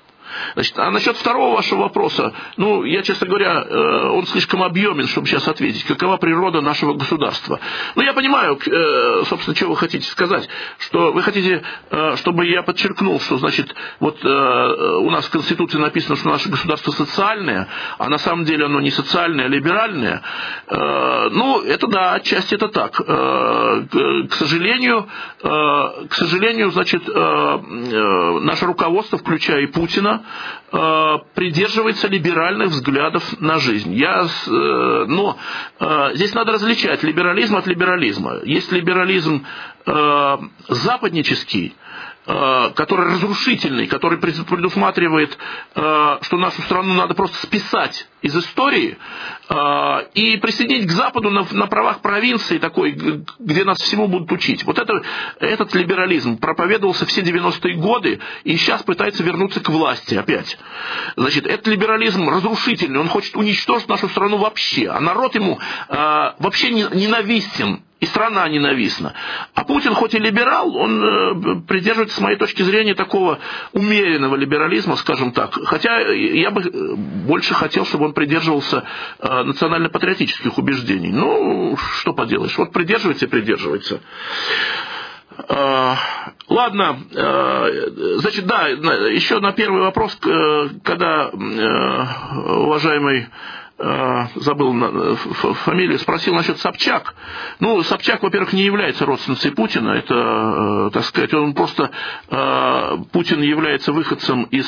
Значит, 0.54 0.78
а 0.78 0.90
насчет 0.90 1.16
второго 1.16 1.56
вашего 1.56 1.82
вопроса, 1.82 2.32
ну, 2.56 2.84
я, 2.84 3.02
честно 3.02 3.26
говоря, 3.26 3.64
э, 3.68 4.08
он 4.10 4.26
слишком 4.26 4.62
объемен, 4.62 5.06
чтобы 5.06 5.26
сейчас 5.26 5.48
ответить. 5.48 5.84
Какова 5.84 6.16
природа 6.16 6.60
нашего 6.60 6.94
государства? 6.94 7.60
Ну, 7.94 8.02
я 8.02 8.12
понимаю, 8.12 8.58
э, 8.58 9.24
собственно, 9.26 9.56
что 9.56 9.68
вы 9.68 9.76
хотите 9.76 10.06
сказать. 10.08 10.48
Что 10.78 11.12
вы 11.12 11.22
хотите, 11.22 11.62
э, 11.90 12.16
чтобы 12.16 12.46
я 12.46 12.62
подчеркнул, 12.62 13.20
что, 13.20 13.38
значит, 13.38 13.74
вот 14.00 14.22
у 14.24 15.10
нас 15.10 15.26
в 15.26 15.30
Конституции 15.30 15.78
написано, 15.78 16.16
что 16.16 16.28
наше 16.28 16.48
государство 16.48 16.90
социальное, 16.92 17.68
а 17.98 18.08
на 18.08 18.18
самом 18.18 18.44
деле 18.44 18.66
оно 18.66 18.80
не 18.80 18.90
социальное, 18.90 19.46
а 19.46 19.48
либеральное. 19.48 20.22
Ну, 20.68 21.62
это 21.62 21.86
да, 21.86 22.14
отчасти 22.14 22.54
это 22.54 22.68
так. 22.68 22.92
К 22.92 24.34
сожалению, 24.34 25.08
к 25.40 26.14
сожалению, 26.14 26.70
значит, 26.70 27.06
наше 27.06 28.66
руководство, 28.66 29.18
включая 29.18 29.62
и 29.62 29.66
Путина, 29.66 30.21
э, 30.72 31.18
придерживается 31.34 32.08
либеральных 32.08 32.68
взглядов 32.68 33.40
на 33.40 33.58
жизнь. 33.58 33.92
Я, 33.94 34.24
э, 34.24 34.50
но 35.08 35.36
э, 35.80 36.10
здесь 36.14 36.34
надо 36.34 36.52
различать 36.52 37.02
либерализм 37.02 37.56
от 37.56 37.66
либерализма. 37.66 38.40
Есть 38.44 38.72
либерализм 38.72 39.44
западнический, 40.68 41.74
который 42.24 43.06
разрушительный, 43.06 43.88
который 43.88 44.18
предусматривает, 44.18 45.36
э, 45.74 46.18
что 46.20 46.36
нашу 46.38 46.62
страну 46.62 46.94
надо 46.94 47.14
просто 47.14 47.44
списать 47.44 48.06
из 48.20 48.36
истории 48.36 48.96
э, 49.48 50.06
и 50.14 50.36
присоединить 50.36 50.86
к 50.86 50.92
Западу 50.92 51.30
на 51.30 51.66
правах 51.66 52.00
провинции 52.00 52.58
такой, 52.58 52.92
где 53.40 53.64
нас 53.64 53.78
всему 53.78 54.06
будут 54.06 54.30
учить. 54.30 54.62
Вот 54.64 54.78
это, 54.78 55.02
этот 55.40 55.74
либерализм 55.74 56.38
проповедовался 56.38 57.06
все 57.06 57.22
90-е 57.22 57.74
годы 57.74 58.20
и 58.44 58.56
сейчас 58.56 58.84
пытается 58.84 59.24
вернуться 59.24 59.60
к 59.60 59.68
власти 59.68 60.14
опять. 60.14 60.56
Значит, 61.16 61.46
этот 61.46 61.66
либерализм 61.66 62.28
разрушительный, 62.28 63.00
он 63.00 63.08
хочет 63.08 63.34
уничтожить 63.36 63.88
нашу 63.88 64.08
страну 64.08 64.36
вообще, 64.36 64.88
а 64.88 65.00
народ 65.00 65.34
ему 65.34 65.58
вообще 65.88 66.70
ненавистен 66.70 67.82
и 68.02 68.06
страна 68.06 68.48
ненавистна. 68.48 69.14
А 69.54 69.62
Путин, 69.62 69.94
хоть 69.94 70.14
и 70.14 70.18
либерал, 70.18 70.76
он 70.76 71.02
э, 71.02 71.60
придерживается, 71.68 72.16
с 72.16 72.20
моей 72.20 72.36
точки 72.36 72.62
зрения, 72.62 72.94
такого 72.94 73.38
умеренного 73.72 74.34
либерализма, 74.34 74.96
скажем 74.96 75.30
так. 75.30 75.54
Хотя 75.66 76.00
я 76.10 76.50
бы 76.50 76.62
э, 76.62 76.94
больше 76.96 77.54
хотел, 77.54 77.86
чтобы 77.86 78.06
он 78.06 78.12
придерживался 78.12 78.82
э, 79.20 79.42
национально-патриотических 79.44 80.58
убеждений. 80.58 81.12
Ну, 81.12 81.76
что 82.00 82.12
поделаешь, 82.12 82.58
вот 82.58 82.72
придерживается 82.72 83.26
и 83.26 83.28
придерживается. 83.28 84.00
Ладно, 86.48 86.98
значит, 88.18 88.44
да, 88.46 88.68
еще 88.68 89.40
на 89.40 89.52
первый 89.52 89.80
вопрос, 89.80 90.14
когда 90.84 91.30
уважаемый 91.30 93.28
Э, 93.71 93.71
забыл 94.36 95.16
фамилию, 95.64 95.98
спросил 95.98 96.34
насчет 96.34 96.58
Собчак. 96.58 97.14
Ну, 97.58 97.82
Собчак, 97.82 98.22
во-первых, 98.22 98.52
не 98.52 98.62
является 98.62 99.06
родственницей 99.06 99.50
Путина, 99.50 99.90
это, 99.90 100.14
э, 100.14 100.90
так 100.92 101.04
сказать, 101.04 101.34
он 101.34 101.54
просто, 101.54 101.90
э, 102.28 102.96
Путин 103.12 103.42
является 103.42 103.92
выходцем 103.92 104.44
из 104.44 104.66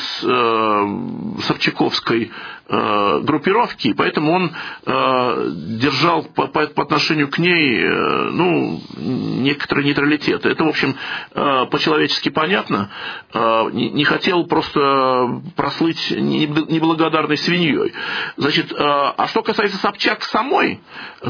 Собчаковской 1.45 2.31
Э, 2.67 3.19
группировки, 3.21 3.93
поэтому 3.93 4.31
он 4.33 4.51
э, 4.87 5.49
держал 5.77 6.23
по, 6.23 6.45
отношению 6.45 7.27
к 7.27 7.37
ней 7.37 7.79
э, 7.79 8.29
ну, 8.31 8.81
некоторый 8.97 9.85
нейтралитет. 9.85 10.47
Это, 10.47 10.63
в 10.63 10.69
общем, 10.69 10.95
э, 11.35 11.65
по-человечески 11.69 12.29
понятно. 12.29 12.89
Э, 13.35 13.69
не, 13.71 14.03
хотел 14.03 14.47
просто 14.47 15.43
прослыть 15.55 16.09
неблагодарной 16.09 17.37
свиньей. 17.37 17.93
Значит, 18.37 18.71
э, 18.71 19.04
а 19.11 19.27
что 19.27 19.43
касается 19.43 19.77
Собчак 19.77 20.23
самой, 20.23 20.81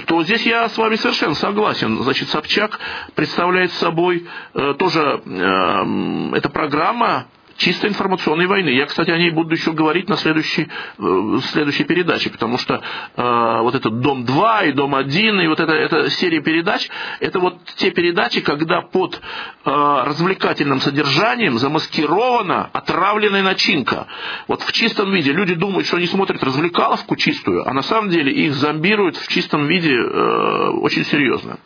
то 0.07 0.23
здесь 0.23 0.45
я 0.45 0.69
с 0.69 0.77
вами 0.77 0.95
совершенно 0.95 1.35
согласен. 1.35 2.01
Значит, 2.03 2.29
Собчак 2.29 2.79
представляет 3.15 3.71
собой 3.73 4.27
э, 4.53 4.73
тоже, 4.77 5.21
э, 5.25 6.37
эта 6.37 6.49
программа 6.49 7.27
чисто 7.57 7.87
информационной 7.87 8.47
войны. 8.47 8.69
Я, 8.69 8.85
кстати, 8.85 9.09
о 9.09 9.17
ней 9.17 9.31
буду 9.31 9.53
еще 9.53 9.71
говорить 9.71 10.09
на 10.09 10.17
следующей, 10.17 10.67
э, 10.97 11.39
следующей 11.51 11.83
передаче, 11.83 12.29
потому 12.29 12.57
что 12.57 12.81
э, 13.15 13.59
вот 13.61 13.75
этот 13.75 13.99
«Дом-2» 14.01 14.69
и 14.69 14.71
«Дом-1» 14.73 15.43
и 15.43 15.47
вот 15.47 15.59
эта, 15.59 15.73
эта 15.73 16.09
серия 16.09 16.41
передач, 16.41 16.89
это 17.19 17.39
вот 17.39 17.57
те 17.77 17.91
передачи, 17.91 18.41
когда 18.41 18.81
под 18.81 19.15
э, 19.15 19.69
развлекательным 20.05 20.81
содержанием 20.81 21.57
замаскирована 21.57 22.69
отравленная 22.73 23.43
начинка. 23.43 24.07
Вот 24.47 24.61
в 24.61 24.71
чистом 24.71 25.11
виде. 25.11 25.31
Люди 25.31 25.55
думают, 25.55 25.87
что 25.87 25.97
они 25.97 26.07
смотрят 26.07 26.43
развлекаловку 26.43 27.15
чистую, 27.15 27.67
а 27.67 27.73
на 27.73 27.81
самом 27.81 28.09
деле 28.09 28.31
их 28.31 28.53
зомбируют 28.55 29.17
в 29.17 29.27
чистом 29.27 29.67
виде 29.67 29.93
э, 29.93 30.69
очень 30.81 31.05
серьезно. 31.05 31.57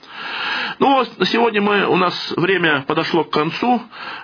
Ну, 0.80 0.94
вот 0.94 1.10
сегодня 1.28 1.62
мы, 1.62 1.86
у 1.88 1.98
нас 1.98 2.34
время 2.38 2.84
подошло 2.88 3.26
к 3.26 3.32
концу. 3.32 3.82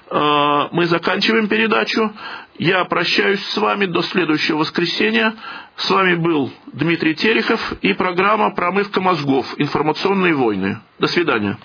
Э, 0.09 0.67
мы 0.71 0.85
заканчиваем 0.85 1.49
передачу. 1.49 2.13
Я 2.57 2.85
прощаюсь 2.85 3.45
с 3.45 3.57
вами 3.57 3.85
до 3.85 4.01
следующего 4.01 4.59
воскресенья. 4.59 5.35
С 5.75 5.89
вами 5.89 6.15
был 6.15 6.49
Дмитрий 6.67 7.13
Терехов 7.13 7.73
и 7.81 7.91
программа 7.91 8.51
«Промывка 8.51 9.01
мозгов. 9.01 9.45
Информационные 9.57 10.33
войны». 10.33 10.79
До 10.97 11.07
свидания. 11.07 11.57